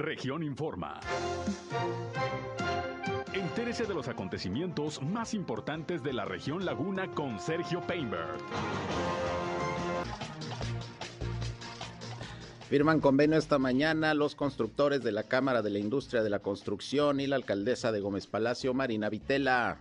[0.00, 0.98] Región Informa.
[3.34, 8.38] Entérese de los acontecimientos más importantes de la región Laguna con Sergio Painberg.
[12.70, 17.20] Firman convenio esta mañana los constructores de la Cámara de la Industria de la Construcción
[17.20, 19.76] y la alcaldesa de Gómez Palacio, Marina Vitela.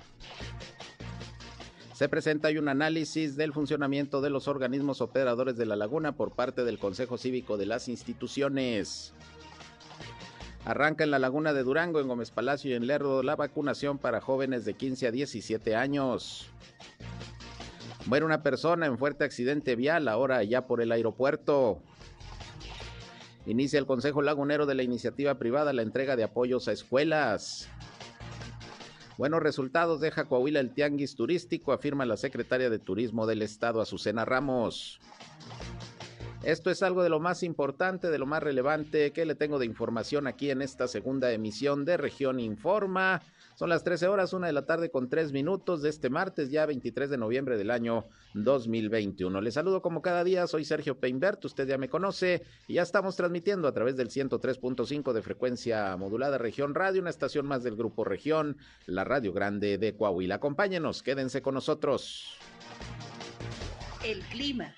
[1.94, 6.34] Se presenta hoy un análisis del funcionamiento de los organismos operadores de la laguna por
[6.34, 9.14] parte del Consejo Cívico de las instituciones.
[10.70, 14.22] Arranca en la laguna de Durango, en Gómez Palacio y en Lerdo la vacunación para
[14.22, 16.48] jóvenes de 15 a 17 años.
[18.06, 21.82] Muere una persona en fuerte accidente vial ahora ya por el aeropuerto.
[23.48, 27.68] Inicia el Consejo Lagunero de la Iniciativa Privada la entrega de apoyos a escuelas.
[29.18, 34.24] Buenos resultados deja Coahuila el tianguis turístico, afirma la secretaria de Turismo del Estado, Azucena
[34.24, 35.00] Ramos.
[36.44, 39.66] Esto es algo de lo más importante, de lo más relevante que le tengo de
[39.66, 43.22] información aquí en esta segunda emisión de Región Informa.
[43.56, 46.66] Son las 13 horas, una de la tarde con tres minutos de este martes, ya
[46.66, 49.42] 23 de noviembre del año 2021.
[49.42, 53.18] Les saludo como cada día, soy Sergio Peinbert, usted ya me conoce y ya estamos
[53.18, 58.06] transmitiendo a través del 103.5 de frecuencia modulada Región Radio, una estación más del Grupo
[58.06, 60.36] Región, la Radio Grande de Coahuila.
[60.36, 62.38] Acompáñenos, quédense con nosotros.
[64.06, 64.74] El clima.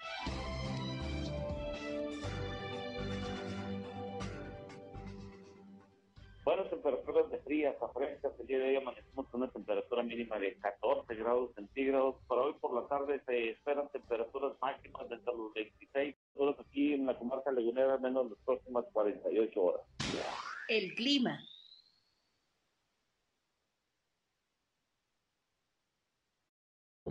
[6.82, 8.34] Temperaturas de frías a frescas.
[8.40, 12.16] El día de hoy amanecemos con una temperatura mínima de 14 grados centígrados.
[12.28, 16.94] Para hoy por la tarde se esperan temperaturas máximas de hasta los 26 horas aquí
[16.94, 19.82] en la comarca lagunera, menos las próximas 48 horas.
[20.68, 21.40] El clima.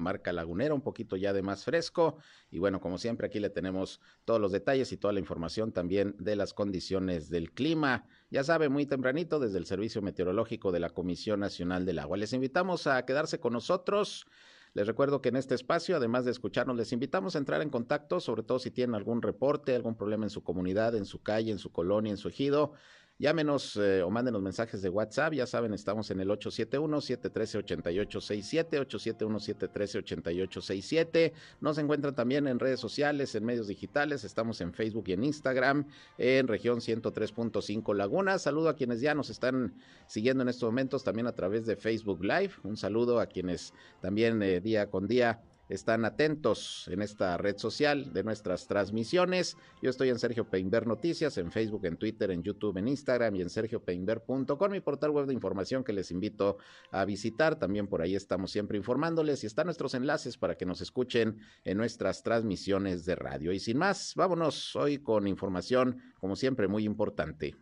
[0.01, 2.17] Marca Lagunera, un poquito ya de más fresco.
[2.51, 6.17] Y bueno, como siempre, aquí le tenemos todos los detalles y toda la información también
[6.19, 8.07] de las condiciones del clima.
[8.31, 12.17] Ya sabe, muy tempranito desde el Servicio Meteorológico de la Comisión Nacional del Agua.
[12.17, 14.27] Les invitamos a quedarse con nosotros.
[14.73, 18.21] Les recuerdo que en este espacio, además de escucharnos, les invitamos a entrar en contacto,
[18.21, 21.59] sobre todo si tienen algún reporte, algún problema en su comunidad, en su calle, en
[21.59, 22.73] su colonia, en su ejido.
[23.21, 25.35] Llámenos eh, o mándenos mensajes de WhatsApp.
[25.35, 31.33] Ya saben, estamos en el 871-713-8867, 871-713-8867.
[31.61, 34.25] Nos encuentran también en redes sociales, en medios digitales.
[34.25, 35.87] Estamos en Facebook y en Instagram,
[36.17, 38.39] en región 103.5 Laguna.
[38.39, 39.75] Saludo a quienes ya nos están
[40.07, 42.53] siguiendo en estos momentos también a través de Facebook Live.
[42.63, 48.13] Un saludo a quienes también eh, día con día están atentos en esta red social
[48.13, 49.57] de nuestras transmisiones.
[49.81, 53.43] Yo estoy en Sergio Peinber Noticias, en Facebook, en Twitter, en YouTube, en Instagram y
[53.43, 56.59] en sergiopeinber.com, mi portal web de información que les invito
[56.91, 57.57] a visitar.
[57.57, 61.79] También por ahí estamos siempre informándoles y están nuestros enlaces para que nos escuchen en
[61.79, 63.53] nuestras transmisiones de radio.
[63.53, 67.55] Y sin más, vámonos hoy con información, como siempre, muy importante.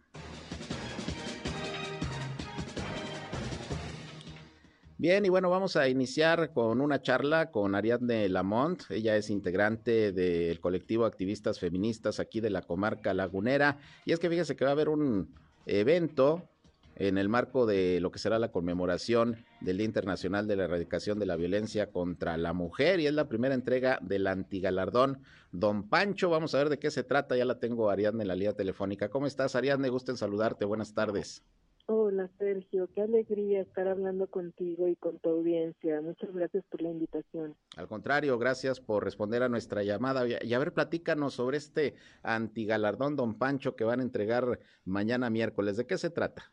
[5.01, 8.83] Bien, y bueno, vamos a iniciar con una charla con Ariadne Lamont.
[8.91, 13.79] Ella es integrante del colectivo Activistas Feministas aquí de la comarca lagunera.
[14.05, 15.33] Y es que fíjese que va a haber un
[15.67, 16.49] evento
[16.97, 21.21] en el marco de lo que será la conmemoración del Día Internacional de la Erradicación
[21.21, 25.23] de la Violencia contra la Mujer y es la primera entrega del antigalardón
[25.53, 26.29] Don Pancho.
[26.29, 27.37] Vamos a ver de qué se trata.
[27.37, 29.11] Ya la tengo Ariadne en la línea telefónica.
[29.11, 29.91] ¿Cómo estás, Ariadne?
[29.91, 30.65] Gusto en saludarte.
[30.65, 31.45] Buenas tardes.
[31.91, 36.03] Hola Sergio, qué alegría estar hablando contigo y con tu audiencia.
[36.03, 37.57] Muchas gracias por la invitación.
[37.79, 40.27] Al contrario, gracias por responder a nuestra llamada.
[40.29, 45.79] Y a ver, platícanos sobre este antigalardón Don Pancho que van a entregar mañana miércoles.
[45.79, 46.53] ¿De qué se trata?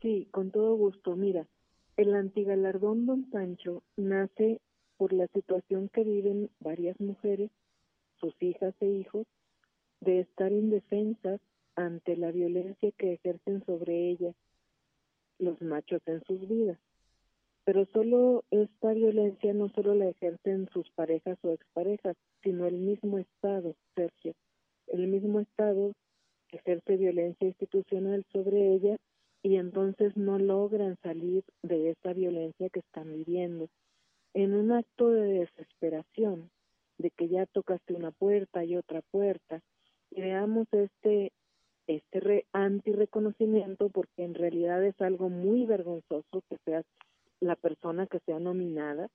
[0.00, 1.16] Sí, con todo gusto.
[1.16, 1.46] Mira,
[1.98, 4.62] el antigalardón Don Pancho nace
[4.96, 7.50] por la situación que viven varias mujeres,
[8.18, 9.26] sus hijas e hijos,
[10.00, 11.42] de estar indefensas
[11.76, 14.34] ante la violencia que ejercen sobre ellas
[15.38, 16.78] los machos en sus vidas.
[17.64, 23.18] Pero solo esta violencia no solo la ejercen sus parejas o exparejas, sino el mismo
[23.18, 24.34] Estado, Sergio.
[24.86, 25.92] El mismo Estado
[26.50, 28.98] ejerce violencia institucional sobre ellas
[29.42, 33.68] y entonces no logran salir de esa violencia que están viviendo.
[34.34, 36.50] En un acto de desesperación,
[36.98, 39.60] de que ya tocaste una puerta y otra puerta,
[40.10, 40.20] y
[42.70, 46.84] anti-reconocimiento porque en realidad es algo muy vergonzoso que seas
[47.40, 49.08] la persona que sea nominada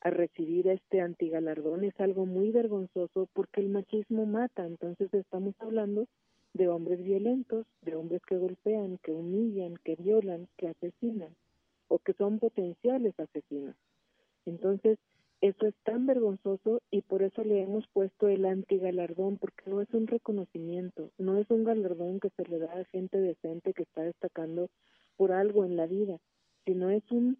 [0.00, 6.06] a recibir este antigalardón es algo muy vergonzoso porque el machismo mata, entonces estamos hablando
[6.52, 11.34] de hombres violentos, de hombres que golpean, que humillan, que violan, que asesinan
[11.88, 13.74] o que son potenciales asesinos.
[14.46, 14.98] Entonces,
[15.40, 19.88] eso es tan vergonzoso y por eso le hemos puesto el antigalardón, porque no es
[19.94, 24.02] un reconocimiento, no es un galardón que se le da a gente decente que está
[24.02, 24.70] destacando
[25.16, 26.18] por algo en la vida,
[26.66, 27.38] sino es un,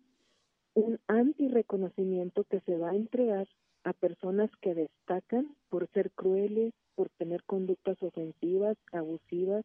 [0.75, 3.49] un anti-reconocimiento que se va a entregar
[3.83, 9.65] a personas que destacan por ser crueles, por tener conductas ofensivas, abusivas,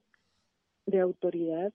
[0.88, 1.72] de autoridad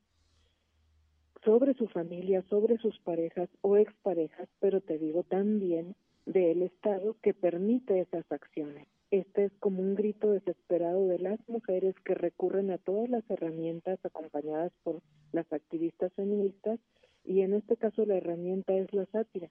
[1.45, 5.95] sobre su familia, sobre sus parejas o exparejas, pero te digo también
[6.27, 8.87] del Estado que permite esas acciones.
[9.11, 13.99] Este es como un grito desesperado de las mujeres que recurren a todas las herramientas
[14.05, 16.81] acompañadas por las activistas feministas
[17.25, 19.51] y en este caso la herramienta es la sátira.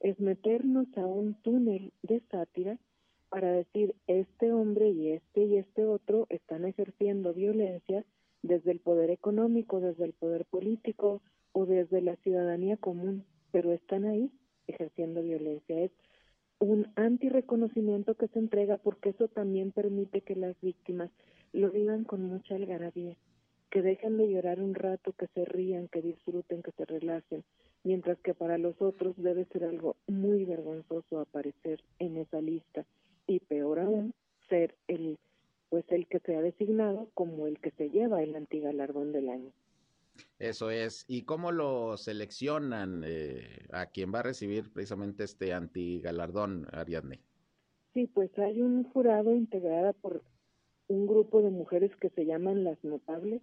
[0.00, 2.78] Es meternos a un túnel de sátira
[3.28, 8.04] para decir este hombre y este y este otro están ejerciendo violencia
[8.42, 11.20] desde el poder económico, desde el poder político
[11.52, 14.30] o desde la ciudadanía común, pero están ahí
[14.68, 15.80] ejerciendo violencia.
[15.80, 15.90] Es
[16.60, 21.10] un anti-reconocimiento que se entrega porque eso también permite que las víctimas
[21.52, 23.16] lo vivan con mucha algarabía,
[23.70, 27.44] que dejen de llorar un rato, que se rían, que disfruten, que se relajen,
[27.84, 32.84] mientras que para los otros debe ser algo muy vergonzoso aparecer en esa lista
[33.26, 34.14] y peor aún
[34.48, 35.18] ser el
[35.70, 39.52] pues el que se ha designado como el que se lleva el antigalardón del año.
[40.38, 41.04] Eso es.
[41.08, 47.20] ¿Y cómo lo seleccionan eh, a quien va a recibir precisamente este antigalardón, Ariadne?
[47.94, 50.22] Sí, pues hay un jurado integrada por
[50.88, 53.42] un grupo de mujeres que se llaman las notables.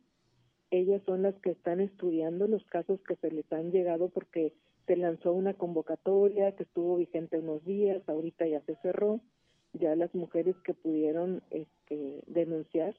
[0.71, 4.53] Ellas son las que están estudiando los casos que se les han llegado porque
[4.87, 9.19] se lanzó una convocatoria que estuvo vigente unos días, ahorita ya se cerró.
[9.73, 12.95] Ya las mujeres que pudieron este, denunciar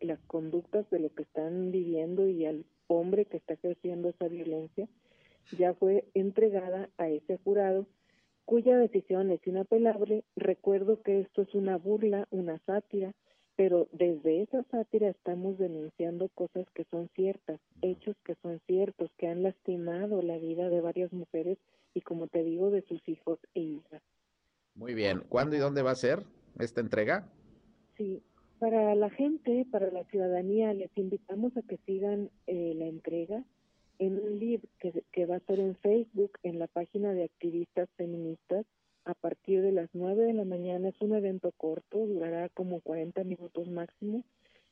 [0.00, 4.88] las conductas de lo que están viviendo y al hombre que está ejerciendo esa violencia,
[5.56, 7.86] ya fue entregada a ese jurado
[8.44, 10.24] cuya decisión es inapelable.
[10.36, 13.12] Recuerdo que esto es una burla, una sátira,
[13.56, 19.26] pero desde esa sátira estamos denunciando cosas que son ciertas, hechos que son ciertos, que
[19.26, 21.58] han lastimado la vida de varias mujeres
[21.92, 24.02] y como te digo, de sus hijos e hijas.
[24.74, 25.24] Muy bien.
[25.28, 26.22] ¿Cuándo y dónde va a ser
[26.58, 27.28] esta entrega?
[27.96, 28.22] Sí,
[28.58, 33.44] para la gente, para la ciudadanía, les invitamos a que sigan eh, la entrega
[33.98, 38.64] en un live que, va a ser en Facebook, en la página de activistas feministas,
[39.04, 40.88] a partir de las 9 de la mañana.
[40.88, 44.24] Es un evento corto, durará como 40 minutos máximo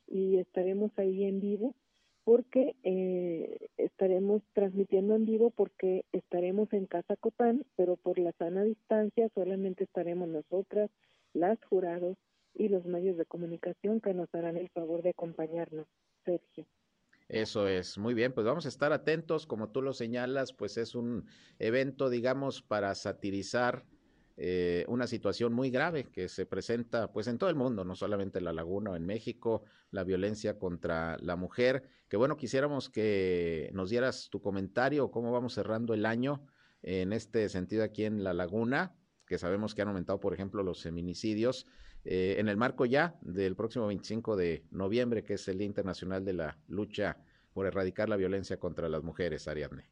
[0.07, 1.75] y estaremos ahí en vivo
[2.23, 8.63] porque eh, estaremos transmitiendo en vivo porque estaremos en Casa Copán, pero por la sana
[8.63, 10.89] distancia solamente estaremos nosotras,
[11.33, 12.17] las jurados
[12.57, 15.87] y los medios de comunicación que nos harán el favor de acompañarnos,
[16.25, 16.65] Sergio.
[17.29, 20.95] Eso es, muy bien, pues vamos a estar atentos, como tú lo señalas, pues es
[20.95, 21.25] un
[21.59, 23.85] evento, digamos, para satirizar
[24.37, 28.37] eh, una situación muy grave que se presenta pues en todo el mundo, no solamente
[28.37, 33.69] en La Laguna o en México, la violencia contra la mujer, que bueno, quisiéramos que
[33.73, 36.45] nos dieras tu comentario, cómo vamos cerrando el año
[36.81, 38.95] en este sentido aquí en La Laguna,
[39.25, 41.65] que sabemos que han aumentado, por ejemplo, los feminicidios,
[42.05, 46.23] eh, en el marco ya del próximo 25 de noviembre, que es el Día Internacional
[46.23, 47.17] de la Lucha
[47.53, 49.85] por Erradicar la Violencia contra las Mujeres, Ariadne.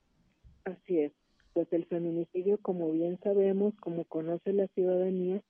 [0.66, 1.12] Así es,
[1.54, 5.42] pues el feminicidio, como bien sabemos, como conoce la ciudadanía,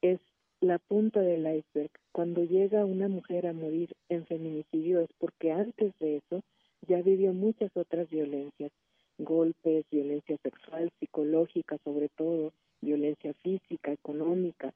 [0.00, 0.20] es
[0.60, 1.90] la punta del iceberg.
[2.12, 6.42] Cuando llega una mujer a morir en feminicidio es porque antes de eso
[6.86, 8.70] ya vivió muchas otras violencias,
[9.18, 14.72] golpes, violencia sexual, psicológica sobre todo, violencia física, económica,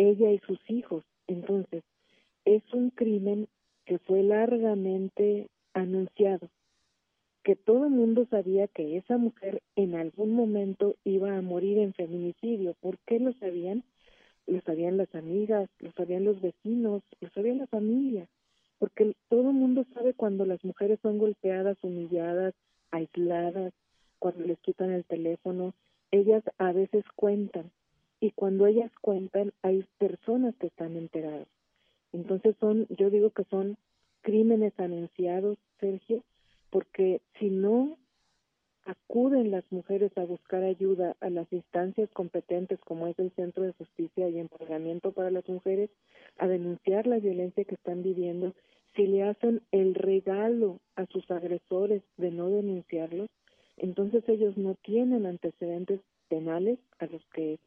[0.00, 1.04] ella y sus hijos.
[1.26, 1.84] Entonces,
[2.44, 3.48] es un crimen
[3.84, 6.48] que fue largamente anunciado,
[7.42, 11.92] que todo el mundo sabía que esa mujer en algún momento iba a morir en
[11.92, 12.74] feminicidio.
[12.80, 13.84] ¿Por qué lo sabían?
[14.46, 18.26] Lo sabían las amigas, lo sabían los vecinos, lo sabía la familia,
[18.78, 22.54] porque todo el mundo sabe cuando las mujeres son golpeadas, humilladas,
[22.90, 23.72] aisladas,
[24.18, 25.74] cuando les quitan el teléfono,
[26.10, 27.70] ellas a veces cuentan
[28.20, 31.48] y cuando ellas cuentan hay personas que están enteradas.
[32.12, 33.76] Entonces son, yo digo que son
[34.20, 36.22] crímenes anunciados, Sergio,
[36.70, 37.96] porque si no
[38.84, 43.72] acuden las mujeres a buscar ayuda a las instancias competentes como es el Centro de
[43.72, 45.90] Justicia y Empoderamiento para las Mujeres,
[46.38, 48.54] a denunciar la violencia que están viviendo,
[48.96, 53.28] si le hacen el regalo a sus agresores de no denunciarlos,
[53.76, 57.58] entonces ellos no tienen antecedentes penales a los que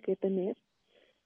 [0.00, 0.56] que tener,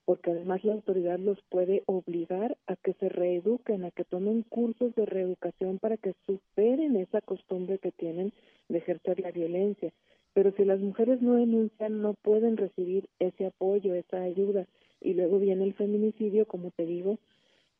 [0.05, 4.95] porque además la autoridad los puede obligar a que se reeduquen, a que tomen cursos
[4.95, 8.33] de reeducación para que superen esa costumbre que tienen
[8.69, 9.93] de ejercer la violencia.
[10.33, 14.67] Pero si las mujeres no denuncian, no pueden recibir ese apoyo, esa ayuda.
[15.01, 17.19] y luego viene el feminicidio, como te digo,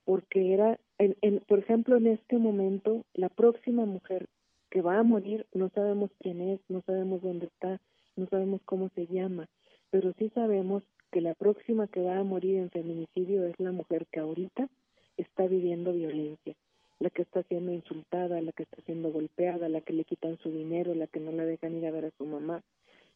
[0.05, 4.27] porque era, en, en, por ejemplo, en este momento, la próxima mujer
[4.71, 7.81] que va a morir, no sabemos quién es, no sabemos dónde está,
[8.17, 9.49] no sabemos cómo se llama,
[9.97, 14.05] pero sí sabemos que la próxima que va a morir en feminicidio es la mujer
[14.13, 14.69] que ahorita
[15.17, 16.55] está viviendo violencia,
[16.99, 20.51] la que está siendo insultada, la que está siendo golpeada, la que le quitan su
[20.51, 22.63] dinero, la que no la dejan ir a ver a su mamá,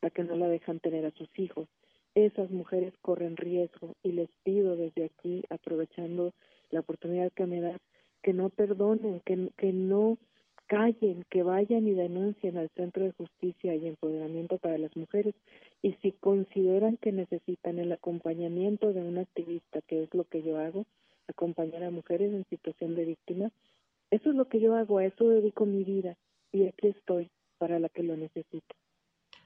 [0.00, 1.68] la que no la dejan tener a sus hijos.
[2.14, 6.32] Esas mujeres corren riesgo y les pido desde aquí, aprovechando
[6.70, 7.76] la oportunidad que me da,
[8.22, 10.16] que no perdonen, que, que no
[10.66, 15.34] callen, que vayan y denuncien al Centro de Justicia y Empoderamiento para las Mujeres
[15.82, 20.58] y si consideran que necesitan el acompañamiento de un activista, que es lo que yo
[20.58, 20.86] hago,
[21.28, 23.50] acompañar a mujeres en situación de víctima,
[24.10, 26.16] eso es lo que yo hago, a eso dedico mi vida
[26.52, 28.74] y aquí estoy para la que lo necesite.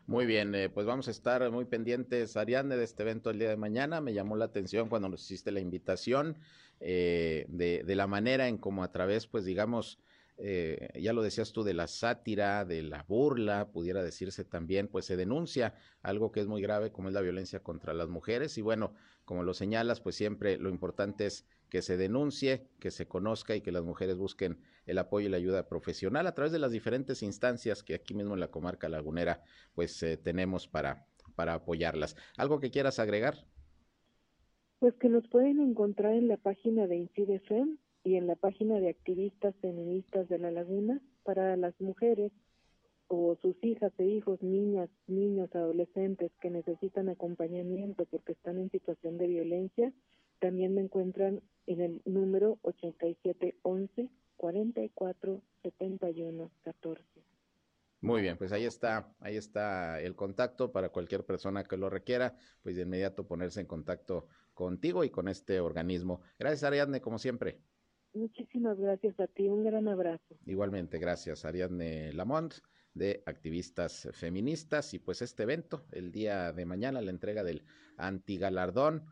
[0.06, 3.48] Muy bien, eh, pues vamos a estar muy pendientes, Ariadne, de este evento el día
[3.48, 4.02] de mañana.
[4.02, 6.36] Me llamó la atención cuando nos hiciste la invitación
[6.80, 9.98] eh, de, de, la manera en cómo a través, pues digamos,
[10.36, 15.04] eh, ya lo decías tú, de la sátira, de la burla, pudiera decirse también, pues
[15.04, 18.62] se denuncia algo que es muy grave como es la violencia contra las mujeres y
[18.62, 23.56] bueno, como lo señalas, pues siempre lo importante es que se denuncie, que se conozca
[23.56, 26.72] y que las mujeres busquen el apoyo y la ayuda profesional a través de las
[26.72, 29.42] diferentes instancias que aquí mismo en la comarca lagunera
[29.74, 32.16] pues eh, tenemos para, para apoyarlas.
[32.36, 33.46] ¿Algo que quieras agregar?
[34.78, 38.90] Pues que nos pueden encontrar en la página de INCIDEFEM y en la página de
[38.90, 42.30] activistas feministas de la laguna para las mujeres
[43.08, 49.16] o sus hijas e hijos, niñas, niños, adolescentes que necesitan acompañamiento porque están en situación
[49.16, 49.92] de violencia,
[50.38, 57.02] también me encuentran en el número 8711 44 71 14.
[58.00, 62.36] Muy bien, pues ahí está, ahí está el contacto para cualquier persona que lo requiera,
[62.62, 66.20] pues de inmediato ponerse en contacto contigo y con este organismo.
[66.38, 67.60] Gracias Ariadne, como siempre.
[68.14, 70.38] Muchísimas gracias a ti, un gran abrazo.
[70.46, 72.54] Igualmente, gracias Ariadne Lamont
[72.94, 77.64] de activistas feministas y pues este evento el día de mañana la entrega del
[77.96, 79.04] antigalardón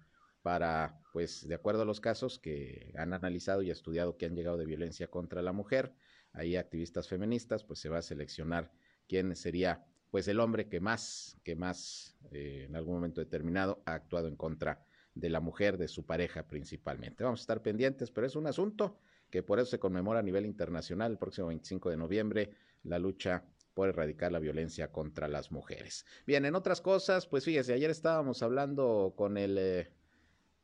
[0.42, 4.56] para pues de acuerdo a los casos que han analizado y estudiado que han llegado
[4.56, 5.94] de violencia contra la mujer
[6.32, 8.71] ahí activistas feministas pues se va a seleccionar
[9.09, 13.94] quién sería pues el hombre que más que más eh, en algún momento determinado ha
[13.94, 17.25] actuado en contra de la mujer, de su pareja principalmente.
[17.25, 18.99] Vamos a estar pendientes, pero es un asunto
[19.31, 22.50] que por eso se conmemora a nivel internacional el próximo 25 de noviembre,
[22.85, 26.04] la lucha por erradicar la violencia contra las mujeres.
[26.26, 29.90] Bien, en otras cosas, pues fíjese, ayer estábamos hablando con el eh,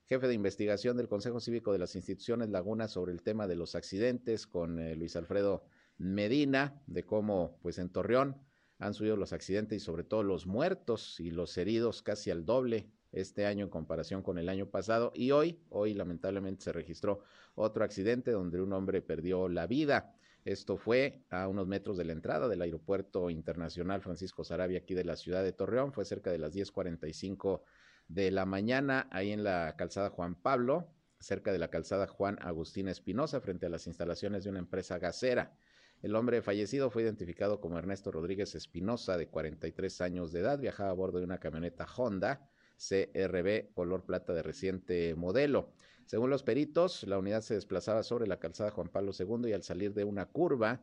[0.04, 3.74] jefe de investigación del Consejo Cívico de las Instituciones Laguna sobre el tema de los
[3.74, 5.64] accidentes, con eh, Luis Alfredo
[5.96, 8.36] Medina, de cómo, pues en Torreón
[8.78, 12.90] han subido los accidentes y sobre todo los muertos y los heridos casi al doble
[13.12, 17.20] este año en comparación con el año pasado y hoy, hoy lamentablemente se registró
[17.54, 20.14] otro accidente donde un hombre perdió la vida.
[20.44, 25.04] Esto fue a unos metros de la entrada del Aeropuerto Internacional Francisco Sarabia aquí de
[25.04, 27.62] la ciudad de Torreón, fue cerca de las 10:45
[28.08, 30.88] de la mañana ahí en la calzada Juan Pablo,
[31.18, 35.52] cerca de la calzada Juan Agustín Espinosa frente a las instalaciones de una empresa gasera.
[36.00, 40.90] El hombre fallecido fue identificado como Ernesto Rodríguez Espinosa, de 43 años de edad, viajaba
[40.90, 42.48] a bordo de una camioneta Honda
[42.78, 45.72] CRB color plata de reciente modelo.
[46.06, 49.62] Según los peritos, la unidad se desplazaba sobre la calzada Juan Pablo II y al
[49.62, 50.80] salir de una curva,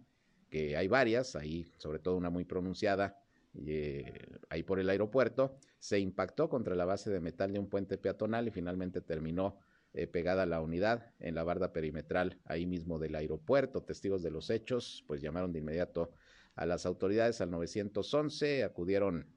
[0.50, 3.18] que hay varias, ahí sobre todo una muy pronunciada,
[3.66, 7.98] eh, ahí por el aeropuerto, se impactó contra la base de metal de un puente
[7.98, 9.58] peatonal y finalmente terminó
[9.94, 13.82] eh, pegada la unidad en la barda perimetral ahí mismo del aeropuerto.
[13.82, 16.12] Testigos de los hechos pues llamaron de inmediato
[16.56, 19.28] a las autoridades al 911, acudieron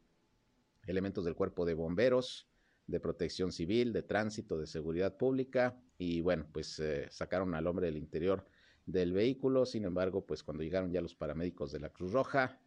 [0.87, 2.48] elementos del cuerpo de bomberos,
[2.88, 7.87] de protección civil, de tránsito, de seguridad pública y bueno, pues eh, sacaron al hombre
[7.87, 8.45] del interior
[8.87, 12.59] del vehículo, sin embargo, pues cuando llegaron ya los paramédicos de la Cruz Roja,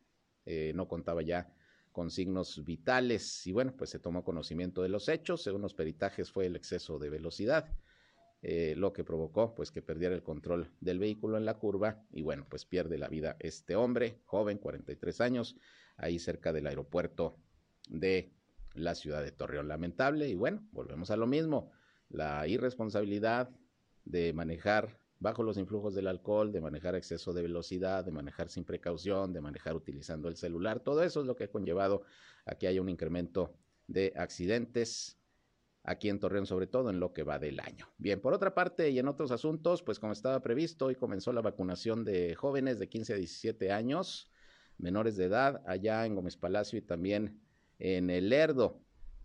[0.45, 1.51] eh, no contaba ya
[1.91, 6.31] con signos vitales y bueno, pues se tomó conocimiento de los hechos, según los peritajes
[6.31, 7.67] fue el exceso de velocidad,
[8.43, 12.21] eh, lo que provocó pues que perdiera el control del vehículo en la curva y
[12.21, 15.55] bueno, pues pierde la vida este hombre, joven, 43 años,
[15.97, 17.37] ahí cerca del aeropuerto
[17.89, 18.31] de
[18.73, 19.67] la ciudad de Torreón.
[19.67, 21.71] Lamentable y bueno, volvemos a lo mismo,
[22.09, 23.49] la irresponsabilidad
[24.05, 28.65] de manejar bajo los influjos del alcohol, de manejar exceso de velocidad, de manejar sin
[28.65, 32.03] precaución, de manejar utilizando el celular, todo eso es lo que ha conllevado
[32.45, 33.53] a que haya un incremento
[33.87, 35.19] de accidentes
[35.83, 37.87] aquí en Torreón, sobre todo en lo que va del año.
[37.97, 41.41] Bien, por otra parte y en otros asuntos, pues como estaba previsto, hoy comenzó la
[41.41, 44.29] vacunación de jóvenes de 15 a 17 años,
[44.77, 47.39] menores de edad, allá en Gómez Palacio y también
[47.81, 48.79] en el Lerdo.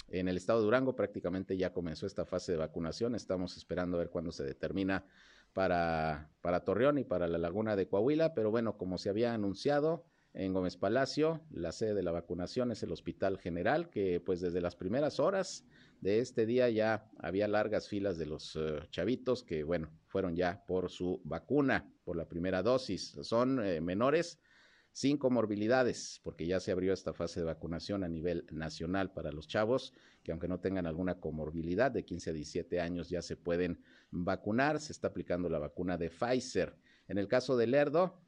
[0.08, 3.14] en el estado de Durango prácticamente ya comenzó esta fase de vacunación.
[3.14, 5.04] Estamos esperando a ver cuándo se determina
[5.52, 10.06] para, para Torreón y para la laguna de Coahuila, pero bueno, como se había anunciado
[10.32, 14.60] en Gómez Palacio, la sede de la vacunación es el Hospital General, que pues desde
[14.60, 15.64] las primeras horas
[16.00, 20.64] de este día ya había largas filas de los eh, chavitos que bueno, fueron ya
[20.66, 23.16] por su vacuna, por la primera dosis.
[23.22, 24.38] Son eh, menores
[24.96, 29.46] sin comorbilidades, porque ya se abrió esta fase de vacunación a nivel nacional para los
[29.46, 33.82] chavos, que aunque no tengan alguna comorbilidad de 15 a 17 años ya se pueden
[34.10, 34.80] vacunar.
[34.80, 36.78] Se está aplicando la vacuna de Pfizer.
[37.08, 38.22] En el caso del Lerdo,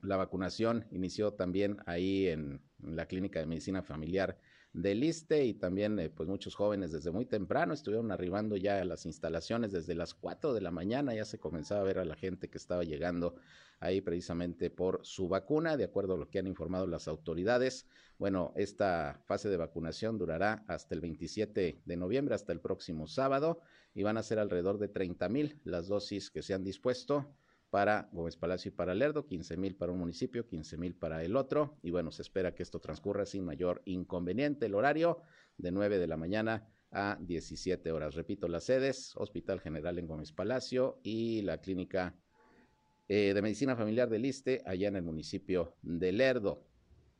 [0.00, 4.40] la vacunación inició también ahí en la Clínica de Medicina Familiar
[4.72, 8.84] del ISTE y también eh, pues muchos jóvenes desde muy temprano estuvieron arribando ya a
[8.84, 12.16] las instalaciones desde las 4 de la mañana, ya se comenzaba a ver a la
[12.16, 13.34] gente que estaba llegando
[13.80, 17.86] ahí precisamente por su vacuna, de acuerdo a lo que han informado las autoridades.
[18.16, 23.60] Bueno, esta fase de vacunación durará hasta el 27 de noviembre, hasta el próximo sábado,
[23.94, 27.26] y van a ser alrededor de 30 mil las dosis que se han dispuesto
[27.72, 31.36] para Gómez Palacio y para Lerdo, 15 mil para un municipio, 15 mil para el
[31.36, 31.78] otro.
[31.82, 34.66] Y bueno, se espera que esto transcurra sin mayor inconveniente.
[34.66, 35.22] El horario
[35.56, 38.14] de 9 de la mañana a 17 horas.
[38.14, 42.14] Repito, las sedes, Hospital General en Gómez Palacio y la Clínica
[43.08, 46.66] eh, de Medicina Familiar del Liste, allá en el municipio de Lerdo.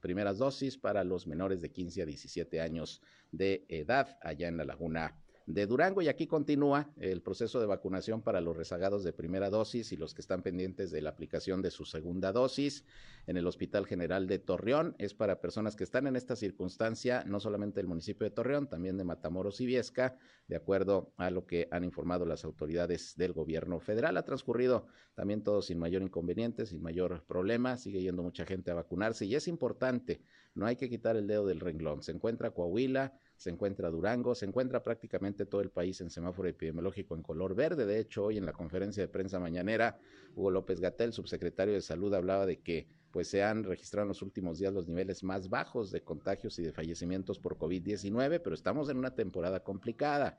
[0.00, 4.66] Primeras dosis para los menores de 15 a 17 años de edad, allá en la
[4.66, 9.50] Laguna de Durango y aquí continúa el proceso de vacunación para los rezagados de primera
[9.50, 12.84] dosis y los que están pendientes de la aplicación de su segunda dosis
[13.26, 14.94] en el Hospital General de Torreón.
[14.98, 18.96] Es para personas que están en esta circunstancia, no solamente del municipio de Torreón, también
[18.96, 20.16] de Matamoros y Viesca,
[20.48, 24.16] de acuerdo a lo que han informado las autoridades del gobierno federal.
[24.16, 27.76] Ha transcurrido también todo sin mayor inconveniente, sin mayor problema.
[27.76, 30.22] Sigue yendo mucha gente a vacunarse y es importante,
[30.54, 32.02] no hay que quitar el dedo del renglón.
[32.02, 37.16] Se encuentra Coahuila, se encuentra Durango, se encuentra prácticamente todo el país en semáforo epidemiológico
[37.16, 37.86] en color verde.
[37.86, 39.98] De hecho, hoy en la conferencia de prensa mañanera,
[40.36, 44.22] Hugo López Gatel, subsecretario de Salud, hablaba de que pues se han registrado en los
[44.22, 48.88] últimos días los niveles más bajos de contagios y de fallecimientos por COVID-19, pero estamos
[48.88, 50.38] en una temporada complicada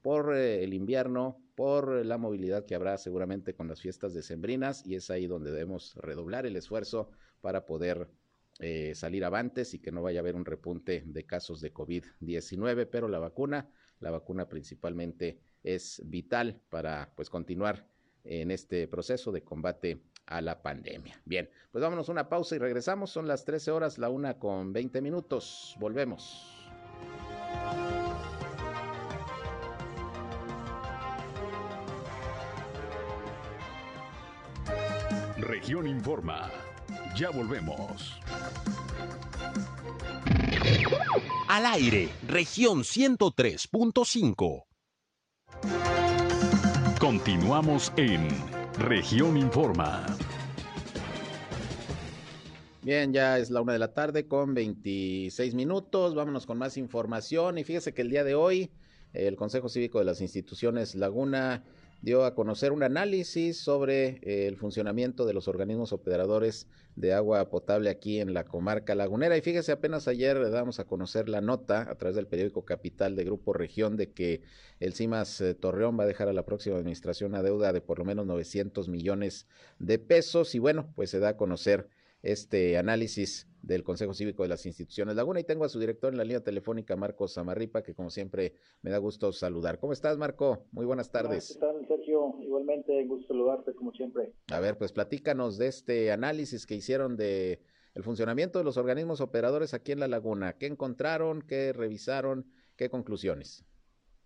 [0.00, 4.94] por eh, el invierno, por la movilidad que habrá seguramente con las fiestas decembrinas y
[4.94, 7.10] es ahí donde debemos redoblar el esfuerzo
[7.42, 8.08] para poder
[8.58, 12.88] eh, salir avantes y que no vaya a haber un repunte de casos de COVID-19,
[12.90, 13.68] pero la vacuna,
[14.00, 17.86] la vacuna principalmente es vital para pues continuar
[18.24, 21.20] en este proceso de combate a la pandemia.
[21.24, 23.10] Bien, pues vámonos una pausa y regresamos.
[23.10, 25.76] Son las 13 horas, la una con 20 minutos.
[25.78, 26.54] Volvemos.
[35.38, 36.50] Región Informa.
[37.16, 38.20] Ya volvemos.
[41.48, 44.64] Al aire, región 103.5.
[47.00, 48.28] Continuamos en
[48.78, 50.04] región Informa.
[52.82, 56.14] Bien, ya es la una de la tarde con 26 minutos.
[56.14, 57.58] Vámonos con más información.
[57.58, 58.70] Y fíjese que el día de hoy,
[59.12, 61.64] el Consejo Cívico de las Instituciones Laguna
[62.00, 67.48] dio a conocer un análisis sobre eh, el funcionamiento de los organismos operadores de agua
[67.48, 69.36] potable aquí en la comarca lagunera.
[69.36, 73.24] Y fíjese, apenas ayer damos a conocer la nota a través del periódico Capital de
[73.24, 74.42] Grupo Región de que
[74.80, 77.98] el CIMAS eh, Torreón va a dejar a la próxima administración una deuda de por
[77.98, 79.46] lo menos 900 millones
[79.78, 80.54] de pesos.
[80.54, 81.88] Y bueno, pues se da a conocer
[82.22, 86.18] este análisis del Consejo Cívico de las Instituciones Laguna y tengo a su director en
[86.18, 89.78] la línea telefónica, Marco Samarripa, que como siempre me da gusto saludar.
[89.78, 90.66] ¿Cómo estás, Marco?
[90.72, 91.54] Muy buenas tardes.
[91.54, 92.36] ¿Qué tal, Sergio?
[92.40, 94.32] Igualmente, gusto saludarte como siempre.
[94.50, 97.60] A ver, pues platícanos de este análisis que hicieron de
[97.94, 100.52] el funcionamiento de los organismos operadores aquí en la laguna.
[100.52, 101.42] ¿Qué encontraron?
[101.42, 102.46] ¿Qué revisaron?
[102.76, 103.64] ¿Qué conclusiones?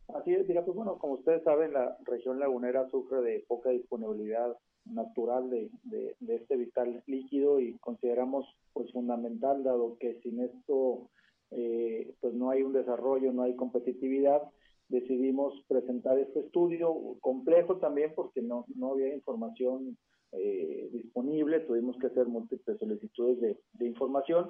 [0.08, 4.54] Así es, mira, pues bueno, como ustedes saben, la región lagunera sufre de poca disponibilidad
[4.84, 11.10] natural de, de, este vital líquido y consideramos pues fundamental dado que sin esto
[11.50, 14.42] eh, pues no hay un desarrollo, no hay competitividad,
[14.88, 19.96] decidimos presentar este estudio complejo también porque no, no había información
[20.32, 24.48] eh, disponible, tuvimos que hacer múltiples solicitudes de, de información,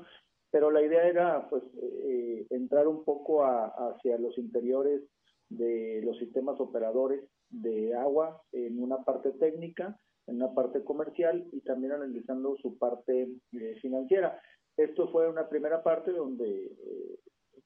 [0.50, 5.02] pero la idea era pues eh, entrar un poco hacia los interiores
[5.48, 11.60] de los sistemas operadores de agua en una parte técnica en una parte comercial y
[11.60, 14.40] también analizando su parte eh, financiera.
[14.76, 17.18] Esto fue una primera parte donde eh,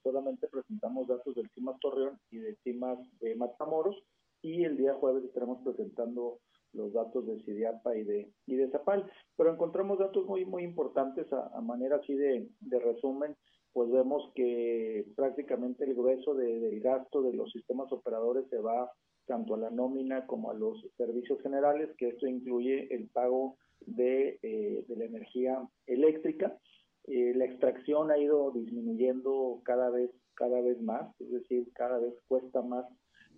[0.02, 3.96] solamente presentamos datos del CIMAS Torreón y del CIMAS de Matamoros
[4.42, 6.38] y el día jueves estaremos presentando
[6.72, 11.26] los datos de CIDIAPA y de, y de Zapal, pero encontramos datos muy, muy importantes
[11.32, 13.36] a, manera así de, de resumen
[13.76, 18.90] pues vemos que prácticamente el grueso del gasto de los sistemas operadores se va
[19.26, 24.38] tanto a la nómina como a los servicios generales, que esto incluye el pago de,
[24.42, 26.56] eh, la energía eléctrica.
[27.04, 32.14] Eh, la extracción ha ido disminuyendo cada vez, cada vez más, es decir, cada vez
[32.26, 32.86] cuesta más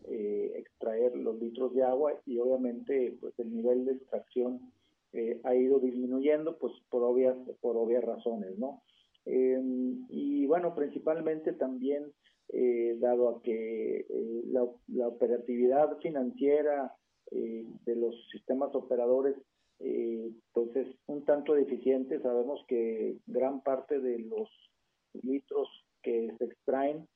[0.05, 4.73] eh, extraer los litros de agua y obviamente pues el nivel de extracción
[5.43, 8.83] ha ido disminuyendo pues por obvias, por obvias razones, ¿no?
[9.25, 12.13] y bueno, principalmente también
[12.51, 16.95] eh, dado a que eh, la, operatividad financiera
[17.31, 19.37] eh, de los sistemas operadores
[20.53, 22.21] pues es un tanto deficiente.
[22.21, 24.49] Sabemos que gran parte de los
[25.23, 25.69] litros
[26.03, 27.07] que se extraen,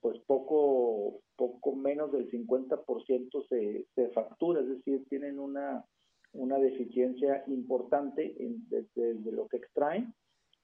[0.00, 5.84] pues poco, poco menos del 50% se, se factura, es decir, tienen una,
[6.32, 8.34] una deficiencia importante
[8.68, 10.12] desde lo que extraen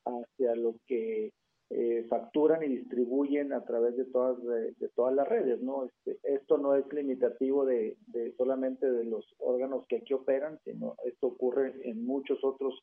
[0.05, 1.33] hacia lo que
[1.71, 6.57] eh, facturan y distribuyen a través de todas de, todas las redes no este, esto
[6.57, 7.99] no es limitativo de,
[8.39, 12.75] solamente de los órganos que aquí operan sino esto ocurre en muchos otros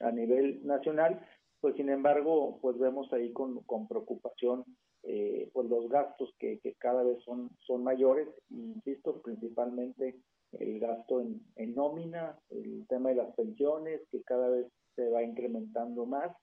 [0.00, 1.26] a nivel nacional.
[1.62, 4.64] Pues sin embargo pues vemos ahí con, con preocupación
[5.02, 8.28] eh, pues los gastos que, que, cada vez son son mayores.
[8.50, 10.14] Insisto principalmente
[10.52, 16.04] el gasto en nómina el tema de las pensiones que cada vez se va incrementando
[16.04, 16.36] más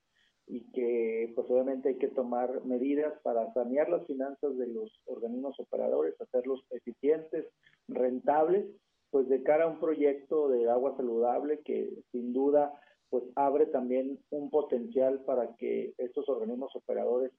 [0.46, 5.58] y que pues obviamente hay que tomar medidas para sanear las finanzas de los organismos
[5.58, 7.46] operadores, hacerlos eficientes,
[7.88, 8.66] rentables,
[9.10, 12.78] pues de cara a un proyecto de agua saludable que sin duda
[13.10, 17.30] pues abre también un potencial para que estos organismos operadores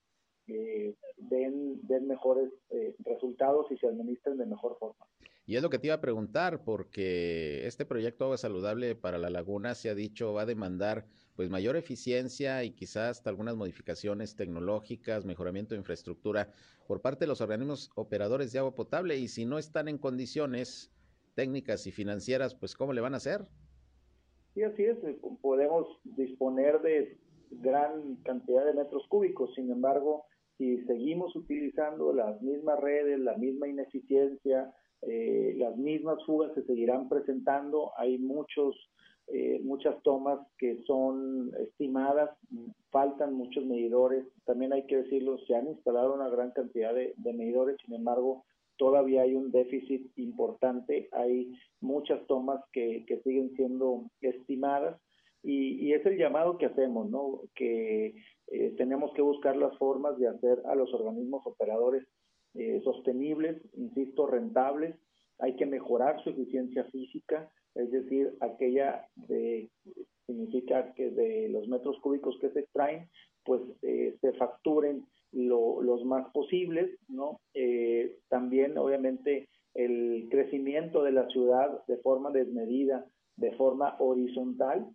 [0.48, 5.06] eh, den, den mejores eh, resultados y se administren de mejor forma.
[5.48, 9.30] Y es lo que te iba a preguntar, porque este proyecto Agua Saludable para la
[9.30, 14.36] Laguna se ha dicho va a demandar pues mayor eficiencia y quizás hasta algunas modificaciones
[14.36, 16.50] tecnológicas, mejoramiento de infraestructura
[16.88, 20.92] por parte de los organismos operadores de agua potable y si no están en condiciones
[21.36, 23.46] técnicas y financieras, pues ¿cómo le van a hacer?
[24.54, 27.18] Sí, así es, eh, podemos disponer de
[27.52, 30.26] gran cantidad de metros cúbicos, sin embargo,
[30.58, 37.10] si seguimos utilizando las mismas redes, la misma ineficiencia, eh, las mismas fugas se seguirán
[37.10, 38.76] presentando, hay muchos,
[39.28, 42.30] eh, muchas tomas que son estimadas,
[42.92, 47.78] faltan muchos medidores, también hay que decirlo, se han instalado una gran cantidad de, medidores,
[47.84, 48.46] sin embargo,
[48.78, 55.02] todavía hay un déficit importante, hay muchas tomas que, siguen siendo estimadas
[55.42, 57.42] y, es el llamado que hacemos, ¿no?
[57.56, 58.16] Que
[58.48, 62.06] eh, tenemos que buscar las formas de hacer a los organismos operadores
[62.54, 64.96] eh, sostenibles, insisto, rentables.
[65.40, 69.70] Hay que mejorar su eficiencia física, es decir, aquella de,
[70.26, 73.10] significa que de los metros cúbicos que se extraen,
[73.44, 77.42] pues eh, se facturen los más posibles, ¿no?
[77.54, 84.88] Eh, también, obviamente, el crecimiento de la ciudad de forma desmedida, de forma horizontal,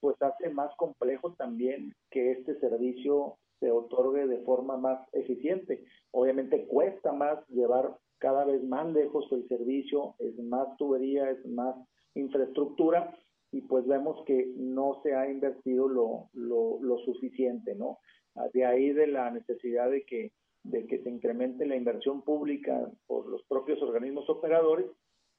[0.00, 5.84] pues hace más complejo también que este servicio se otorgue de forma más eficiente.
[6.10, 11.74] Obviamente cuesta más llevar cada vez más lejos el servicio, es más tubería, es más
[12.14, 13.12] infraestructura
[13.50, 17.98] y pues vemos que no se ha invertido lo, lo, suficiente, ¿no?
[18.54, 20.30] De ahí de la necesidad de que,
[20.62, 24.86] de que se incremente la inversión pública por los propios organismos operadores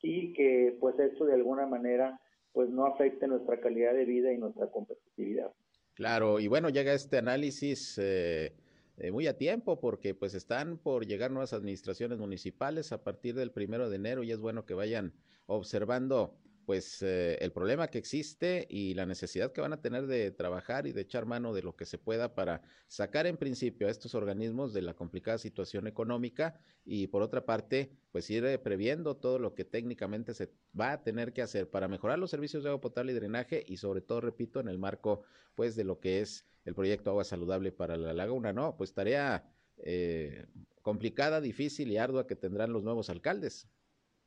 [0.01, 2.19] y que pues esto de alguna manera
[2.51, 5.51] pues no afecte nuestra calidad de vida y nuestra competitividad.
[5.93, 8.51] Claro, y bueno, llega este análisis eh,
[8.97, 13.51] eh, muy a tiempo porque pues están por llegar nuevas administraciones municipales a partir del
[13.51, 15.13] primero de enero y es bueno que vayan
[15.47, 20.31] observando pues eh, el problema que existe y la necesidad que van a tener de
[20.31, 23.91] trabajar y de echar mano de lo que se pueda para sacar en principio a
[23.91, 29.39] estos organismos de la complicada situación económica y por otra parte pues ir previendo todo
[29.39, 32.81] lo que técnicamente se va a tener que hacer para mejorar los servicios de agua
[32.81, 35.23] potable y drenaje y sobre todo repito en el marco
[35.55, 39.49] pues de lo que es el proyecto agua saludable para la laguna no pues tarea
[39.77, 40.45] eh,
[40.81, 43.67] complicada difícil y ardua que tendrán los nuevos alcaldes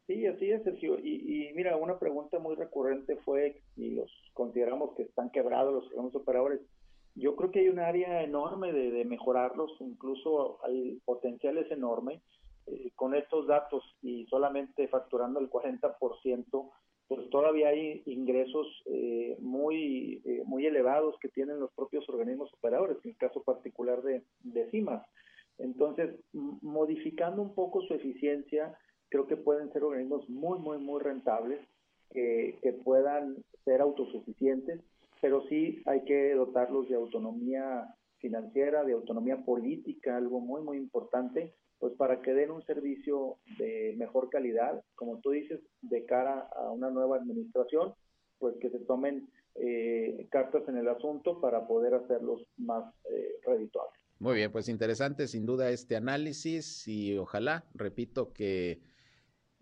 [0.07, 0.99] Sí, así es, Sergio.
[0.99, 6.15] Y, mira, una pregunta muy recurrente fue, y los consideramos que están quebrados los sistemas
[6.15, 6.61] operadores,
[7.17, 12.23] yo creo que hay un área enorme de, mejorarlos, incluso hay potenciales enormes.
[12.69, 16.71] Eh, con estos datos y solamente facturando el 40%,
[17.07, 22.99] pues todavía hay ingresos eh, muy, eh, muy elevados que tienen los propios organismos operadores,
[23.05, 25.07] en el caso particular de, de CIMAS.
[25.59, 28.77] Entonces, modificando un poco su eficiencia,
[29.17, 31.59] creo que pueden ser organismos muy, muy, muy rentables,
[32.11, 34.81] que, que puedan ser autosuficientes,
[35.23, 41.55] pero sí hay que dotarlos de autonomía financiera, de autonomía política, algo muy, muy importante,
[41.79, 46.71] pues para que den un servicio de mejor calidad, como tú dices, de cara a
[46.71, 47.95] una nueva administración,
[48.39, 53.99] pues que se tomen eh, cartas en el asunto para poder hacerlos más eh, redituables.
[54.19, 58.81] Muy bien, pues interesante sin duda este análisis y ojalá, repito, que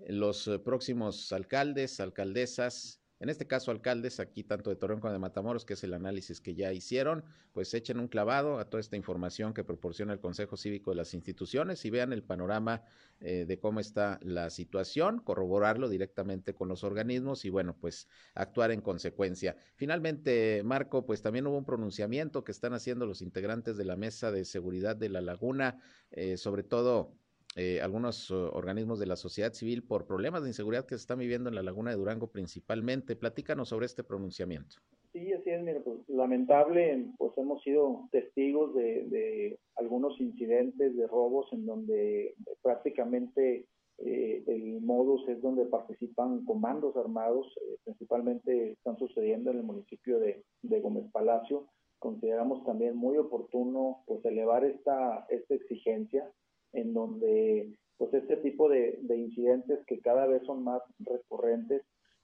[0.09, 5.65] los próximos alcaldes, alcaldesas, en este caso alcaldes, aquí tanto de Torreón como de Matamoros,
[5.65, 9.55] que es el análisis que ya hicieron, pues echen un clavado a toda esta información
[9.55, 12.83] que proporciona el Consejo Cívico de las instituciones y vean el panorama
[13.21, 18.73] eh, de cómo está la situación, corroborarlo directamente con los organismos y bueno, pues actuar
[18.73, 19.57] en consecuencia.
[19.77, 24.33] Finalmente, Marco, pues también hubo un pronunciamiento que están haciendo los integrantes de la Mesa
[24.33, 27.15] de Seguridad de la Laguna, eh, sobre todo
[27.57, 31.49] eh, algunos organismos de la sociedad civil por problemas de inseguridad que se están viviendo
[31.49, 33.17] en la laguna de Durango principalmente.
[33.17, 34.77] Platícanos sobre este pronunciamiento.
[35.15, 41.47] Sí, así es, mira, pues, lamentable, pues hemos sido testigos de, algunos incidentes de robos
[41.53, 43.67] en donde prácticamente
[43.99, 50.19] eh, el modus es donde participan comandos armados, eh, principalmente están sucediendo en el municipio
[50.19, 51.69] de, de Gómez Palacio.
[52.01, 56.29] Consideramos también muy oportuno pues elevar esta, esta exigencia
[56.75, 61.83] en donde pues este tipo de, incidentes que cada vez son más recurrentes,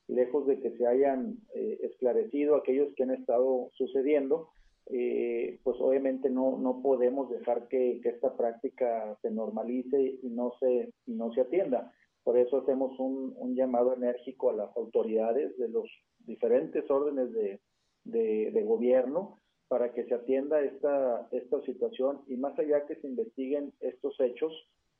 [0.09, 4.49] lejos de que se hayan eh, esclarecido aquellos que han estado sucediendo,
[4.87, 10.93] eh, pues obviamente no, no podemos dejar que, esta práctica se normalice y no se,
[11.07, 11.93] no se atienda.
[12.25, 15.89] Por eso hacemos un, llamado enérgico a las autoridades de los
[16.27, 17.61] diferentes órdenes de,
[18.05, 19.40] de, de gobierno
[19.71, 24.53] para que se atienda esta, esta situación y más allá que se investiguen estos hechos,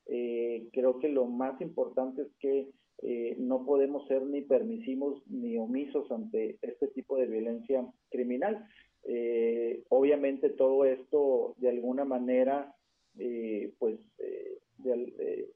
[0.05, 2.69] eh, creo que lo más importante es que
[3.03, 8.65] eh, no podemos ser ni permisivos ni omisos ante este tipo de violencia criminal.
[9.03, 12.73] Eh, obviamente todo esto de alguna manera
[13.77, 13.99] pues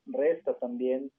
[0.08, 1.10] resta también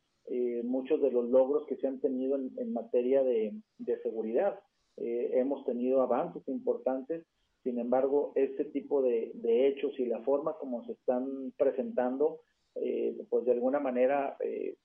[0.64, 4.60] muchos de los logros que se han tenido en, materia de, de seguridad.
[4.98, 7.24] hemos tenido avances importantes,
[7.66, 12.42] sin embargo, este tipo de, hechos y la forma como se están presentando,
[12.76, 14.76] eh, pues de alguna manera eh,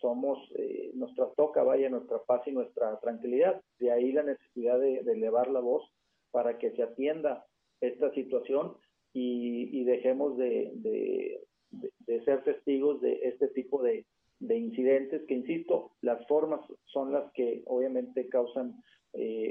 [0.00, 3.62] somos, eh, nos trastoca, vaya, nuestra paz y nuestra tranquilidad.
[3.78, 5.88] De ahí la necesidad de, elevar la voz
[6.32, 7.46] para que se atienda
[7.80, 8.74] esta situación
[9.12, 11.40] y, dejemos de,
[12.24, 14.04] ser testigos de este tipo de,
[14.40, 18.82] incidentes que, insisto, las formas son las que obviamente causan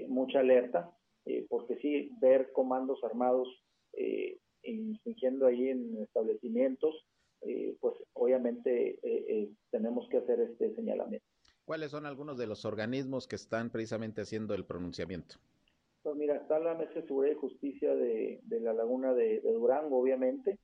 [0.09, 0.96] mucha alerta
[1.27, 3.47] eh, porque sí, ver comandos armados
[3.93, 6.93] eh, infringiendo ahí en establecimientos,
[7.41, 11.25] eh, pues obviamente eh, tenemos que hacer este señalamiento.
[11.65, 15.35] ¿Cuáles son algunos de los organismos que están precisamente haciendo el pronunciamiento?
[16.03, 20.59] Pues mira, está la Mesa de Seguridad y Justicia de, la Laguna de, Durango, obviamente.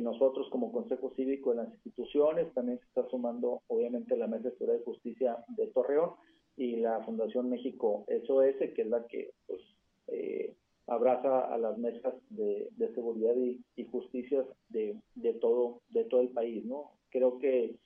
[0.00, 4.56] nosotros como Consejo Cívico de las instituciones, también se está sumando obviamente la Mesa de
[4.56, 6.12] Seguridad y Justicia de Torreón
[6.56, 9.60] y la Fundación México SOS, que es la que pues,
[10.08, 10.54] eh,
[10.86, 14.96] abraza a las mesas de, seguridad y, justicia de,
[15.40, 17.76] todo de todo el país no creo que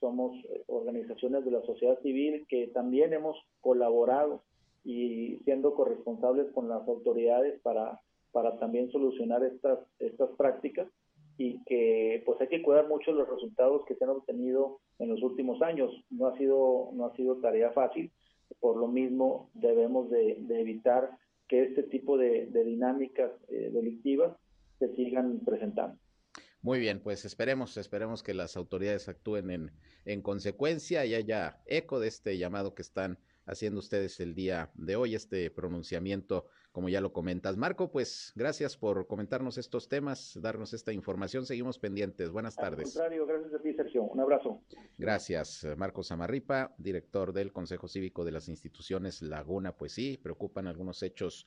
[0.00, 4.42] somos organizaciones de la sociedad civil que también hemos colaborado
[4.84, 8.00] y siendo corresponsables con las autoridades para
[8.32, 10.88] para también solucionar estas estas prácticas
[11.38, 15.22] y que pues hay que cuidar mucho los resultados que se han obtenido en los
[15.22, 15.90] últimos años.
[16.10, 18.12] No ha sido no ha sido tarea fácil.
[18.60, 21.10] Por lo mismo debemos de evitar
[21.48, 24.36] que este tipo de, dinámicas eh, delictivas
[24.78, 25.98] se sigan presentando.
[26.62, 29.72] Muy bien, pues esperemos, esperemos que las autoridades actúen en,
[30.04, 34.96] en consecuencia y haya eco de este llamado que están haciendo ustedes el día de
[34.96, 37.56] hoy, este pronunciamiento, como ya lo comentas.
[37.56, 41.46] Marco, pues gracias por comentarnos estos temas, darnos esta información.
[41.46, 42.30] Seguimos pendientes.
[42.30, 42.78] Buenas tardes.
[42.78, 44.02] Al contrario, gracias a ti, Sergio.
[44.04, 44.60] Un abrazo.
[44.98, 49.76] Gracias, Marco Samarripa, director del Consejo Cívico de las Instituciones Laguna.
[49.76, 51.46] Pues sí, preocupan algunos hechos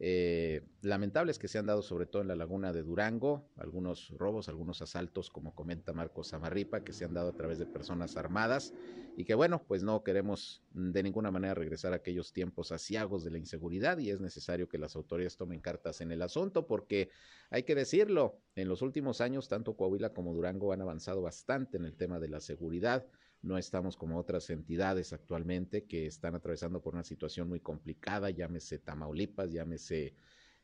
[0.00, 4.48] eh, lamentables que se han dado sobre todo en la laguna de Durango, algunos robos,
[4.48, 8.72] algunos asaltos, como comenta Marcos Samarripa, que se han dado a través de personas armadas
[9.16, 13.32] y que bueno, pues no queremos de ninguna manera regresar a aquellos tiempos asiagos de
[13.32, 17.10] la inseguridad y es necesario que las autoridades tomen cartas en el asunto porque
[17.50, 21.84] hay que decirlo, en los últimos años tanto Coahuila como Durango han avanzado bastante en
[21.84, 23.04] el tema de la seguridad
[23.42, 28.78] no estamos como otras entidades actualmente que están atravesando por una situación muy complicada, llámese
[28.78, 30.14] Tamaulipas, llámese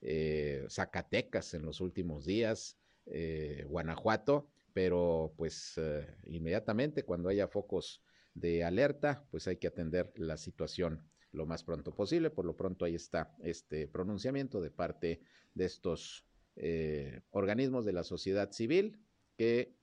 [0.01, 8.03] eh, Zacatecas en los últimos días, eh, Guanajuato, pero pues eh, inmediatamente cuando haya focos
[8.35, 12.31] de alerta, pues hay que atender la situación lo más pronto posible.
[12.31, 15.21] Por lo pronto ahí está este pronunciamiento de parte
[15.55, 19.01] de estos eh, organismos de la sociedad civil
[19.37, 19.75] que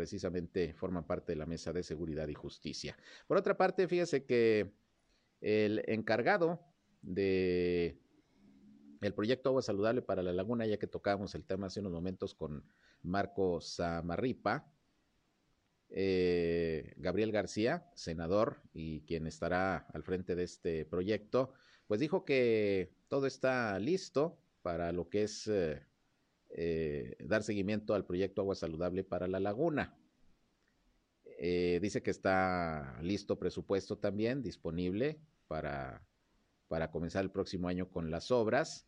[0.00, 2.96] precisamente forman parte de la Mesa de Seguridad y Justicia.
[3.26, 4.72] Por otra parte, fíjese que
[5.42, 6.58] el encargado
[7.02, 7.98] de
[9.02, 12.34] el proyecto Agua Saludable para la Laguna, ya que tocábamos el tema hace unos momentos
[12.34, 12.64] con
[13.02, 14.72] Marco Samarripa,
[15.90, 21.52] eh, Gabriel García, senador y quien estará al frente de este proyecto,
[21.86, 25.82] pues dijo que todo está listo para lo que es eh,
[26.50, 29.96] eh, dar seguimiento al proyecto Agua Saludable para la Laguna.
[31.38, 36.02] dice que está listo presupuesto también disponible para,
[36.68, 38.86] para comenzar el próximo año con las obras.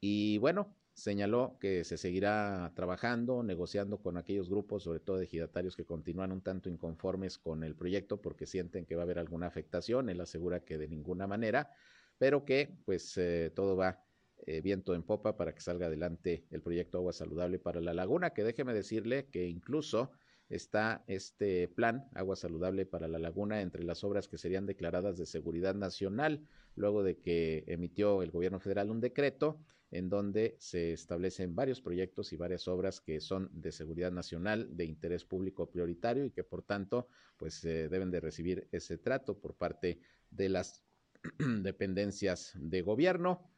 [0.00, 5.76] Y bueno, señaló que se seguirá trabajando, negociando con aquellos grupos, sobre todo de ejidatarios
[5.76, 9.48] que continúan un tanto inconformes con el proyecto porque sienten que va a haber alguna
[9.48, 10.08] afectación.
[10.08, 11.70] Él asegura que de ninguna manera,
[12.18, 14.03] pero que pues eh, todo va
[14.46, 18.30] eh, viento en popa para que salga adelante el proyecto Agua Saludable para la Laguna,
[18.30, 20.10] que déjeme decirle que incluso
[20.48, 25.26] está este plan Agua Saludable para la Laguna entre las obras que serían declaradas de
[25.26, 29.58] seguridad nacional, luego de que emitió el gobierno federal un decreto
[29.90, 34.84] en donde se establecen varios proyectos y varias obras que son de seguridad nacional, de
[34.86, 39.54] interés público prioritario y que por tanto pues eh, deben de recibir ese trato por
[39.54, 40.82] parte de las
[41.38, 43.53] dependencias de gobierno.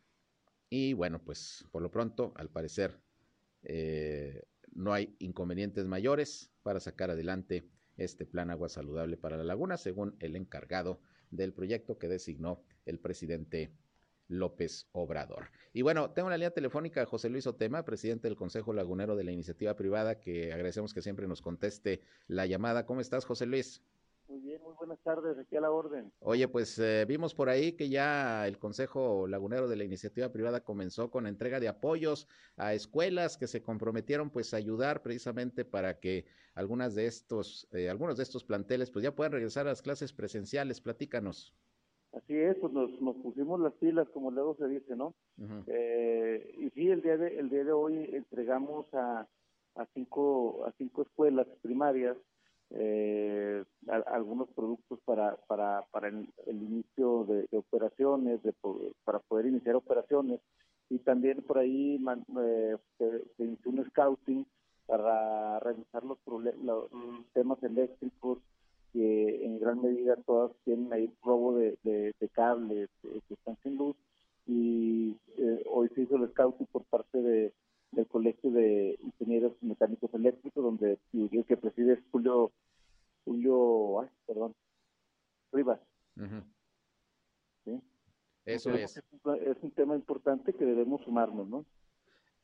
[0.69, 3.01] Y bueno, pues por lo pronto, al parecer,
[3.63, 9.77] eh, no hay inconvenientes mayores para sacar adelante este plan agua saludable para la laguna,
[9.77, 11.01] según el encargado
[11.31, 13.73] del proyecto que designó el presidente
[14.29, 15.51] López Obrador.
[15.73, 19.25] Y bueno, tengo la línea telefónica a José Luis Otema, presidente del Consejo Lagunero de
[19.25, 22.87] la Iniciativa Privada, que agradecemos que siempre nos conteste la llamada.
[22.87, 23.83] ¿Cómo estás, José Luis?
[24.29, 26.13] Muy bien, muy buenas tardes, aquí a la orden.
[26.19, 30.65] Oye, pues eh, vimos por ahí que ya el Consejo Lagunero de la Iniciativa Privada
[30.65, 36.01] comenzó con entrega de apoyos a escuelas que se comprometieron pues a ayudar precisamente para
[36.01, 39.83] que algunas de estos, eh, algunos de estos planteles pues ya puedan regresar a las
[39.83, 40.81] clases presenciales.
[40.81, 41.55] Platícanos.
[42.13, 42.91] Así es, pues nos,
[43.23, 45.15] pusimos las pilas, como luego se dice, ¿no?
[45.67, 49.29] eh, y sí, el día de el día de hoy entregamos a,
[49.77, 52.17] a cinco a cinco escuelas primarias
[52.71, 53.65] eh,
[54.07, 58.53] algunos productos para para para el, inicio de, operaciones, de,
[59.05, 60.41] para poder iniciar operaciones.
[60.89, 62.01] Y también por ahí
[62.41, 64.47] eh, se, inició un scouting
[64.87, 66.19] para revisar los,
[66.63, 66.91] los
[67.33, 68.39] temas eléctricos
[68.93, 73.97] que en gran medida todas tienen ahí robo de, de, cables que están sin luz.
[74.47, 77.53] Y eh, hoy se hizo el scouting por parte de
[77.93, 82.53] del Colegio de Ingenieros Mecánicos Eléctricos, donde el que preside es Julio,
[83.25, 84.55] Julio, ay, perdón,
[85.53, 85.81] Rivas.
[87.65, 87.81] ¿Sí?
[88.45, 88.97] Eso es.
[88.97, 91.65] Es un tema importante que debemos sumarnos, ¿no?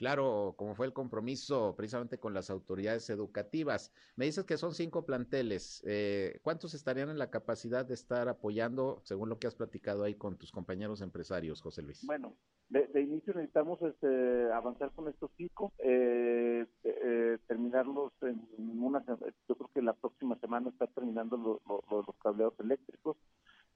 [0.03, 3.93] Claro, como fue el compromiso precisamente con las autoridades educativas.
[4.17, 5.81] Me dices que son cinco planteles.
[5.87, 10.17] Eh, ¿Cuántos estarían en la capacidad de estar apoyando, según lo que has platicado ahí
[10.17, 12.05] con tus compañeros empresarios, José Luis?
[12.05, 12.35] Bueno,
[12.69, 18.45] de, inicio necesitamos este, avanzar con estos cinco, eh, eh, terminarlos en
[18.83, 23.17] una, yo creo que la próxima semana está terminando los cableados eléctricos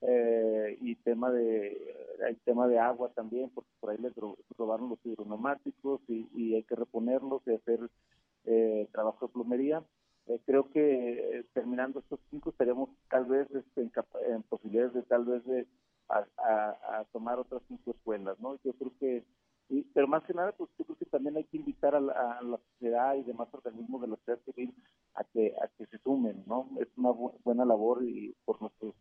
[0.02, 1.94] eh, y tema de
[2.28, 4.12] el tema de agua también porque por ahí les
[4.56, 7.80] robaron los hidroneumáticos y, y hay que reponerlos y hacer
[8.44, 9.82] eh, trabajo de plomería.
[10.26, 13.88] Eh, creo que eh, terminando estos cinco estaríamos tal vez este,
[14.28, 15.66] en, posibilidades de tal vez de
[16.09, 19.24] a, a, tomar otras cinco escuelas no yo creo que
[19.68, 22.38] y, pero más que nada pues yo creo que también hay que invitar a la,
[22.38, 24.74] a la sociedad y demás organismos de la sociedad civil
[25.14, 27.11] a que a que se sumen no es una
[27.44, 28.94] buena labor y por nuestros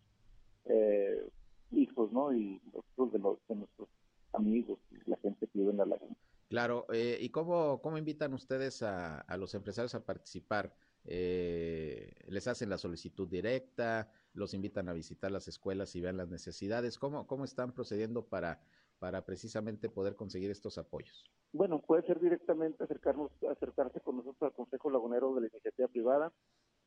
[0.66, 1.30] eh,
[1.72, 2.34] hijos, ¿no?
[2.34, 2.62] Y
[2.98, 3.90] los de, los, de nuestros
[4.34, 6.16] amigos y la gente que vive en la laguna.
[6.48, 10.74] Claro, eh, ¿y cómo, cómo invitan ustedes a, a los empresarios a participar?
[11.04, 14.12] Eh, ¿Les hacen la solicitud directa?
[14.34, 16.98] ¿Los invitan a visitar las escuelas y vean las necesidades?
[16.98, 18.62] ¿Cómo, cómo están procediendo para,
[19.00, 21.26] para precisamente poder conseguir estos apoyos?
[21.52, 26.34] Bueno, puede ser directamente acercarnos, acercarse con nosotros al Consejo Lagunero de la Iniciativa Privada,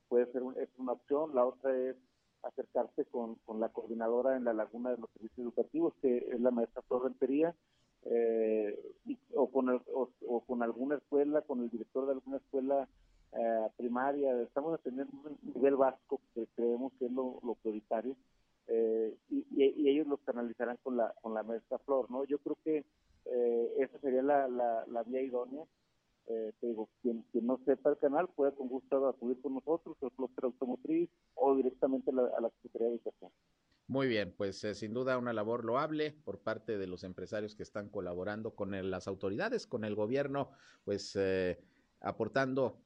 [0.09, 1.97] puede ser es una opción, la otra es
[2.49, 6.51] acercarse con, con la coordinadora en la Laguna de los Servicios Educativos, que es la
[6.51, 7.13] maestra Flor
[8.05, 8.79] eh,
[9.35, 12.89] o, con o, con alguna escuela, con el director de alguna escuela
[13.33, 14.41] eh, primaria.
[14.43, 18.17] Estamos atendiendo un nivel básico que creemos que es lo, prioritario.
[18.69, 22.25] Eh, y, y, ellos los canalizarán con la con la maestra Flor, ¿no?
[22.25, 22.85] Yo creo que
[23.25, 25.65] eh, esa sería la, la, la vía idónea
[26.29, 30.45] eh, digo, quien, no sepa el canal puede con gusto acudir con nosotros, el cluster
[30.45, 33.31] automotriz o directamente a la, Secretaría de Educación.
[33.87, 37.63] Muy bien, pues eh, sin duda una labor loable por parte de los empresarios que
[37.63, 40.51] están colaborando con las autoridades, con el gobierno,
[40.85, 41.59] pues eh,
[42.01, 42.83] aportando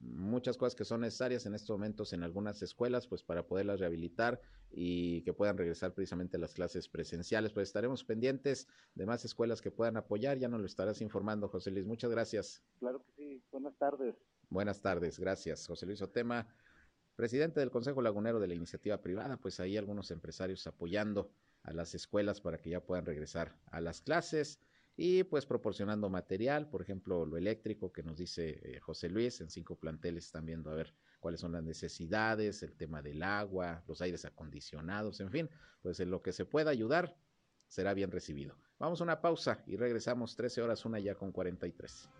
[0.00, 4.40] muchas cosas que son necesarias en estos momentos en algunas escuelas, pues para poderlas rehabilitar
[4.70, 7.52] y que puedan regresar precisamente a las clases presenciales.
[7.52, 11.70] Pues estaremos pendientes de más escuelas que puedan apoyar, ya nos lo estarás informando, José
[11.70, 11.86] Luis.
[11.86, 12.62] Muchas gracias.
[12.78, 14.16] Claro que sí, buenas tardes.
[14.48, 16.48] Buenas tardes, gracias, José Luis Otema
[17.20, 21.30] presidente del Consejo Lagunero de la Iniciativa Privada, pues ahí algunos empresarios apoyando
[21.62, 24.58] a las escuelas para que ya puedan regresar a las clases
[25.02, 29.48] y pues proporcionando material, por ejemplo, lo eléctrico que nos dice eh, José Luis, en
[29.48, 34.02] cinco planteles están viendo a ver cuáles son las necesidades, el tema del agua, los
[34.02, 35.48] aires acondicionados, en fin,
[35.80, 37.16] pues en lo que se pueda ayudar
[37.66, 38.58] será bien recibido.
[38.78, 42.10] Vamos a una pausa y regresamos 13 horas, una ya con 43.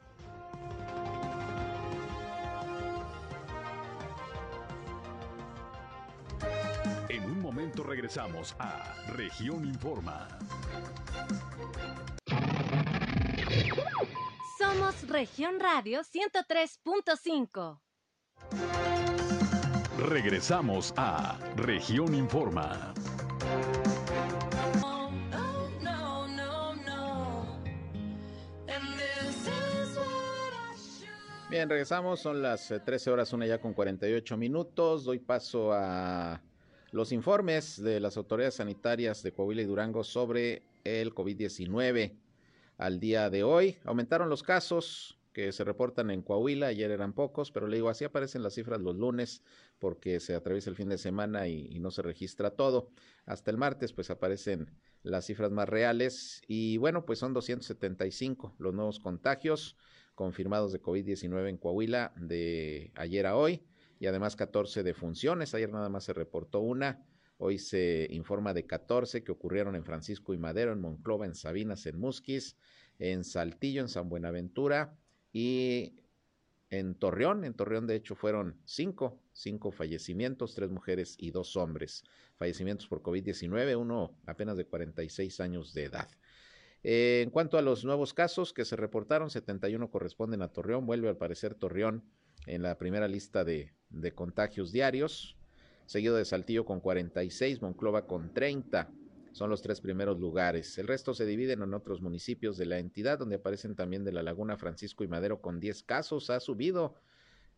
[7.41, 10.28] momento regresamos a Región Informa.
[14.59, 17.81] Somos Región Radio 103.5.
[19.99, 22.95] Regresamos a Región Informa.
[31.51, 35.05] Bien, regresamos, son las 13 eh, horas, una ya con 48 minutos.
[35.05, 36.41] Doy paso a
[36.93, 42.13] los informes de las autoridades sanitarias de Coahuila y Durango sobre el COVID-19
[42.81, 43.76] al día de hoy.
[43.85, 48.05] Aumentaron los casos que se reportan en Coahuila, ayer eran pocos, pero le digo, así
[48.05, 49.43] aparecen las cifras los lunes
[49.78, 52.91] porque se atraviesa el fin de semana y, no se registra todo.
[53.26, 54.70] Hasta el martes pues aparecen
[55.03, 59.76] las cifras más reales y bueno, pues son 275 los nuevos contagios
[60.14, 63.62] confirmados de COVID-19 en Coahuila de ayer a hoy
[63.99, 65.55] y además 14 defunciones.
[65.55, 67.05] Ayer nada más se reportó una.
[67.43, 71.86] Hoy se informa de 14 que ocurrieron en Francisco y Madero, en Monclova, en Sabinas,
[71.86, 72.59] en Musquis,
[72.99, 74.95] en Saltillo, en San Buenaventura
[75.32, 75.95] y
[76.68, 77.45] en Torreón.
[77.47, 82.05] En Torreón, de hecho, fueron cinco, cinco fallecimientos, tres mujeres y dos hombres.
[82.36, 86.11] Fallecimientos por COVID-19, uno apenas de 46 años de edad.
[86.82, 90.84] Eh, en cuanto a los nuevos casos que se reportaron, 71 corresponden a Torreón.
[90.84, 92.05] Vuelve al parecer Torreón
[92.47, 95.38] en la primera lista de, de contagios diarios,
[95.91, 98.93] seguido de Saltillo con 46, Monclova con 30.
[99.32, 100.78] Son los tres primeros lugares.
[100.78, 104.22] El resto se dividen en otros municipios de la entidad, donde aparecen también de la
[104.22, 106.30] Laguna Francisco y Madero con 10 casos.
[106.30, 106.95] Ha subido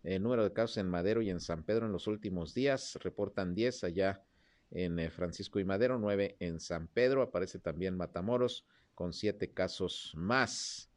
[0.03, 2.99] el número de casos en Madero y en San Pedro en los últimos días.
[3.03, 4.25] Reportan 10 allá
[4.71, 7.21] en eh, Francisco y Madero, 9 en San Pedro.
[7.21, 8.65] Aparece también Matamoros
[8.95, 10.91] con 7 casos más.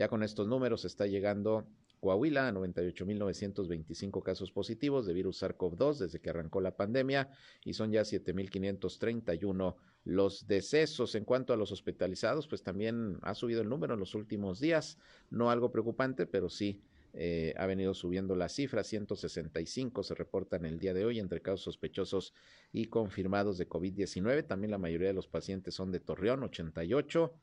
[0.00, 1.66] Ya con estos números está llegando
[2.00, 7.28] Coahuila, 98.925 casos positivos de virus SARS-CoV-2 desde que arrancó la pandemia
[7.66, 11.14] y son ya 7.531 los decesos.
[11.16, 14.96] En cuanto a los hospitalizados, pues también ha subido el número en los últimos días,
[15.28, 16.80] no algo preocupante, pero sí
[17.12, 21.64] eh, ha venido subiendo la cifra, 165 se reportan el día de hoy entre casos
[21.64, 22.32] sospechosos
[22.72, 24.46] y confirmados de COVID-19.
[24.46, 27.34] También la mayoría de los pacientes son de Torreón, 88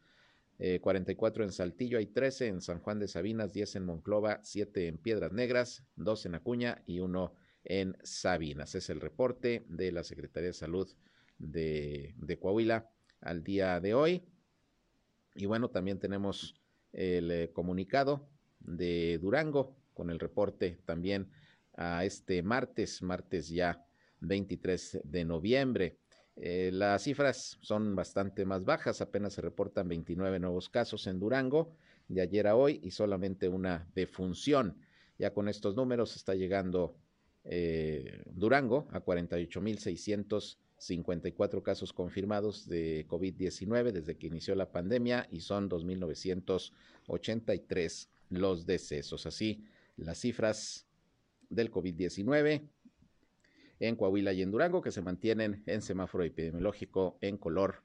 [0.59, 4.87] eh, 44 en Saltillo, hay 13 en San Juan de Sabinas, 10 en Monclova, 7
[4.87, 7.33] en Piedras Negras, 2 en Acuña y 1
[7.65, 8.73] en Sabinas.
[8.75, 10.87] Es el reporte de la Secretaría de Salud
[11.37, 12.89] de, Coahuila
[13.21, 14.23] al día de hoy.
[15.35, 16.59] Y bueno, también tenemos
[16.93, 18.27] el eh, comunicado
[18.59, 21.29] de Durango con el reporte también
[21.75, 23.85] a este martes, martes ya
[24.21, 25.99] 23 de noviembre.
[26.39, 31.73] Eh, las cifras son bastante más bajas, apenas se reportan 29 nuevos casos en Durango
[32.07, 34.77] de ayer a hoy y solamente una defunción.
[35.17, 36.95] Ya con estos números está llegando
[37.43, 45.67] eh, Durango a 48.654 casos confirmados de COVID-19 desde que inició la pandemia y son
[45.69, 49.25] 2.983 los decesos.
[49.25, 49.63] Así,
[49.95, 50.85] las cifras
[51.49, 52.69] del COVID-19
[53.79, 57.83] en Coahuila y en Durango, que se mantienen en semáforo epidemiológico en color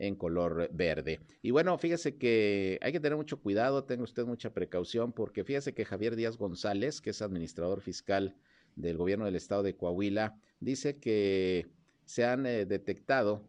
[0.00, 1.20] en color verde.
[1.42, 5.74] Y bueno, fíjese que hay que tener mucho cuidado, tenga usted mucha precaución, porque fíjese
[5.74, 8.34] que Javier Díaz González, que es administrador fiscal
[8.76, 11.66] del gobierno del estado de Coahuila, dice que
[12.06, 13.46] se han eh, detectado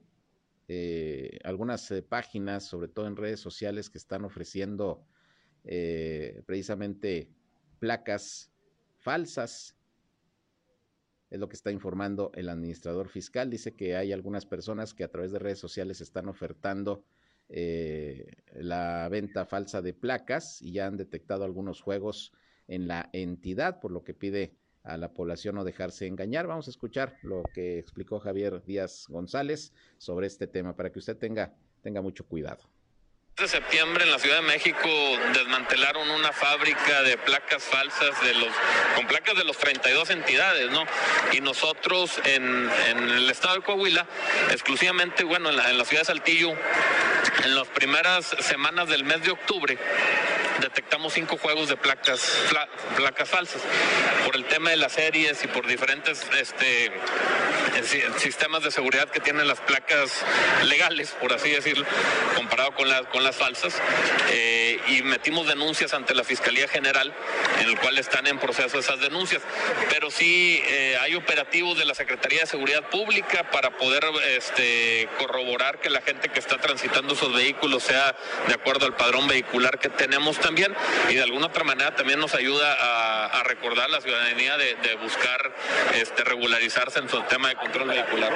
[0.67, 5.05] eh, algunas eh, páginas, sobre todo en redes sociales, que están ofreciendo
[6.47, 7.29] precisamente
[7.77, 8.51] placas
[8.97, 9.77] falsas
[11.31, 13.49] es lo que está informando el administrador fiscal.
[13.49, 17.05] Dice que hay algunas personas que a través de redes sociales están ofertando
[17.47, 22.33] eh, la venta falsa de placas y ya han detectado algunos juegos
[22.67, 26.47] en la entidad, por lo que pide a la población no dejarse engañar.
[26.47, 31.17] Vamos a escuchar lo que explicó Javier Díaz González sobre este tema para que usted
[31.17, 32.70] tenga, tenga mucho cuidado
[33.37, 34.87] de septiembre en la Ciudad de México
[35.33, 38.49] desmantelaron una fábrica de placas falsas de los
[38.95, 40.85] con placas de los 32 entidades, ¿no?
[41.31, 44.05] Y nosotros en, el estado de Coahuila,
[44.51, 46.51] exclusivamente, bueno, en la, ciudad de Saltillo,
[47.43, 49.77] en las primeras semanas del mes de octubre,
[50.59, 52.37] detectamos cinco juegos de placas,
[52.95, 53.61] placas falsas
[54.25, 56.91] por el tema de las series y por diferentes este,
[58.17, 60.23] sistemas de seguridad que tienen las placas
[60.63, 61.85] legales, por así decirlo,
[62.35, 63.73] comparado con, las con las falsas.
[64.31, 67.13] Eh, y metimos denuncias ante la Fiscalía General,
[67.61, 69.41] en el cual están en proceso esas denuncias.
[69.89, 75.79] Pero sí eh, hay operativos de la Secretaría de Seguridad Pública para poder este, corroborar
[75.79, 78.15] que la gente que está transitando esos vehículos sea
[78.47, 80.73] de acuerdo al padrón vehicular que tenemos también
[81.09, 83.10] y de alguna otra manera también nos ayuda a,
[83.43, 85.51] recordar la ciudadanía de, buscar
[85.95, 88.31] este, regularizarse en su tema de control vehicular.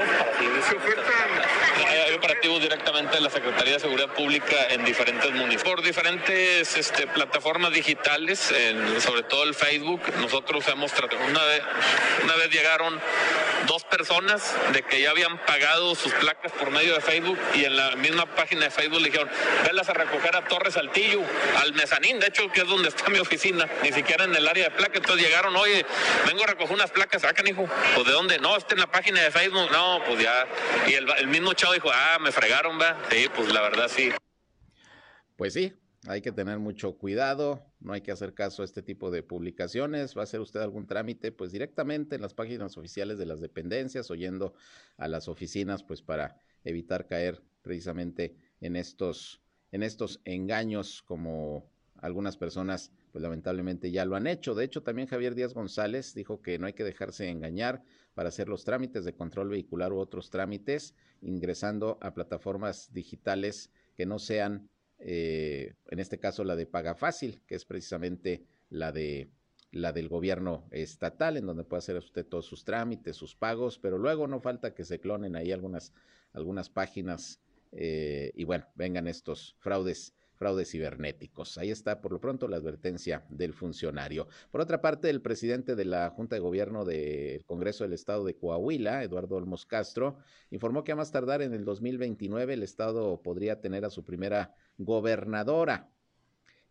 [2.07, 5.63] Hay operativos directamente de la Secretaría de Seguridad Pública en diferentes municipios.
[5.63, 8.53] Por diferentes este, plataformas digitales,
[8.99, 11.61] sobre todo el Facebook, nosotros hemos tratado, una vez,
[12.23, 12.99] una vez llegaron
[13.67, 17.77] dos personas de que ya habían pagado sus placas por medio de Facebook y en
[17.77, 19.29] la misma página de Facebook le dijeron,
[19.63, 21.21] velas a recoger a Torres Saltillo,
[21.61, 24.65] al mezanín, de hecho, que es donde está mi oficina, ni siquiera en el área
[24.65, 24.97] de placas.
[24.97, 25.85] Entonces llegaron, oye,
[26.27, 27.67] vengo a recoger unas placas, sacan, hijo.
[27.93, 28.37] Pues de dónde?
[28.39, 29.69] No, está en la página de Facebook.
[29.71, 30.45] No, pues ya.
[30.87, 32.97] Y el, el mismo chavo dijo, ah, me fregaron, va.
[33.09, 34.11] Sí, pues la verdad sí.
[35.37, 35.73] Pues sí,
[36.07, 40.17] hay que tener mucho cuidado, no hay que hacer caso a este tipo de publicaciones.
[40.17, 44.09] Va a hacer usted algún trámite, pues directamente en las páginas oficiales de las dependencias,
[44.11, 44.53] oyendo
[44.97, 51.69] a las oficinas, pues para evitar caer precisamente en estos, en estos engaños como
[52.01, 54.55] algunas personas pues lamentablemente ya lo han hecho.
[54.55, 57.81] De hecho, también Javier Díaz González dijo que no hay que dejarse engañar
[58.13, 64.05] para hacer los trámites de control vehicular u otros trámites, ingresando a plataformas digitales que
[64.05, 64.69] no sean,
[65.07, 69.29] eh, en este caso, la de Paga Fácil, que es precisamente la de
[69.71, 73.97] la del gobierno estatal, en donde puede hacer usted todos sus trámites, sus pagos, pero
[73.97, 75.93] luego no falta que se clonen ahí algunas,
[76.31, 77.41] algunas páginas
[77.73, 81.57] eh, y bueno, vengan estos fraudes fraudes cibernéticos.
[81.57, 84.27] Ahí está, por lo pronto, la advertencia del funcionario.
[84.51, 88.35] Por otra parte, el presidente de la Junta de Gobierno del Congreso del Estado de
[88.35, 90.17] Coahuila, Eduardo Olmos Castro,
[90.51, 94.53] informó que a más tardar en el 2029 el Estado podría tener a su primera
[94.77, 95.91] gobernadora.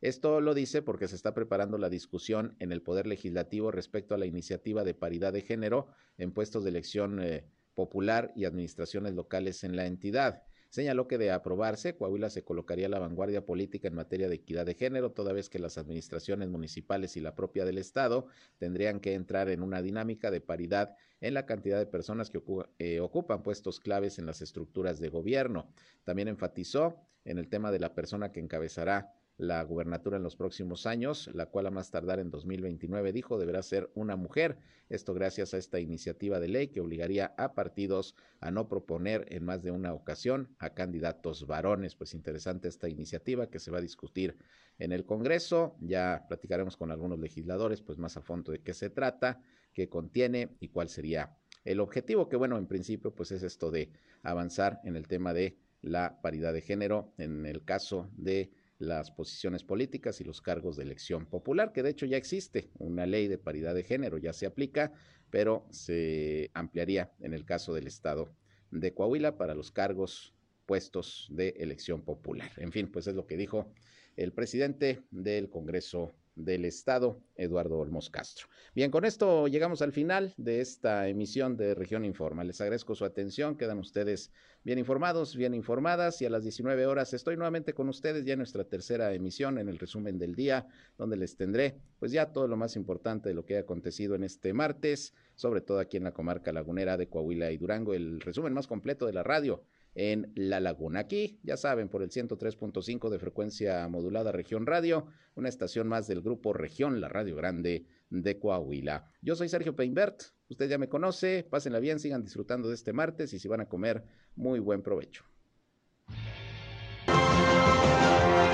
[0.01, 4.19] Esto lo dice porque se está preparando la discusión en el Poder Legislativo respecto a
[4.19, 5.89] la iniciativa de paridad de género
[6.19, 10.43] en puestos de elección eh, popular y administraciones locales en la entidad.
[10.69, 14.67] Señaló que de aprobarse, Coahuila se colocaría a la vanguardia política en materia de equidad
[14.67, 18.27] de género, toda vez que las administraciones municipales y la propia del Estado
[18.59, 22.43] tendrían que entrar en una dinámica de paridad en la cantidad de personas que
[22.79, 25.67] eh, ocupan puestos claves en las estructuras de gobierno.
[26.05, 30.87] También enfatizó en el tema de la persona que encabezará la gubernatura en los próximos
[30.87, 34.59] años, la cual a más tardar en 2029 dijo deberá ser una mujer.
[34.91, 39.45] Esto gracias a esta iniciativa de ley que obligaría a partidos a no proponer en
[39.45, 41.97] más de una ocasión a candidatos varones.
[41.97, 44.37] Pues interesante esta iniciativa que se va a discutir
[44.79, 45.75] en el Congreso.
[45.81, 49.41] Ya platicaremos con algunos legisladores pues más a fondo de qué se trata,
[49.75, 53.91] qué contiene y cuál sería el objetivo, que bueno, en principio pues es esto de
[54.23, 59.63] avanzar en el tema de la paridad de género en el caso de las posiciones
[59.63, 63.39] políticas y los cargos de elección popular, que de hecho ya existe una ley de
[63.39, 64.93] paridad de género, ya se aplica,
[65.31, 68.35] pero se ampliaría en el caso del estado
[68.71, 70.35] de Coahuila para los cargos
[70.67, 72.51] puestos de elección popular.
[72.57, 73.73] En fin, pues es lo que dijo
[74.17, 78.49] el presidente del Congreso del Estado, Eduardo Olmos Castro.
[78.75, 82.45] Bien, con esto llegamos al final de esta emisión de Región Informa.
[82.45, 84.33] Les agradezco su atención, quedan ustedes
[84.65, 88.39] bien informados, bien informadas y a las 19 horas estoy nuevamente con ustedes ya en
[88.41, 90.67] nuestra tercera emisión en el resumen del día,
[90.97, 94.25] donde les tendré pues ya todo lo más importante de lo que ha acontecido en
[94.25, 98.55] este martes, sobre todo aquí en la comarca lagunera de Coahuila y Durango, el resumen
[98.55, 99.63] más completo de la radio
[99.95, 101.01] en La Laguna.
[101.01, 106.21] Aquí, ya saben, por el 103.5 de frecuencia modulada Región Radio, una estación más del
[106.21, 109.11] grupo Región, la Radio Grande de Coahuila.
[109.23, 113.33] Yo soy Sergio Peinbert, usted ya me conoce, pásenla bien, sigan disfrutando de este martes
[113.33, 114.05] y si van a comer,
[114.37, 115.25] muy buen provecho.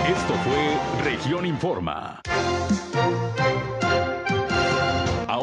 [0.06, 2.20] Esto fue Región Informa.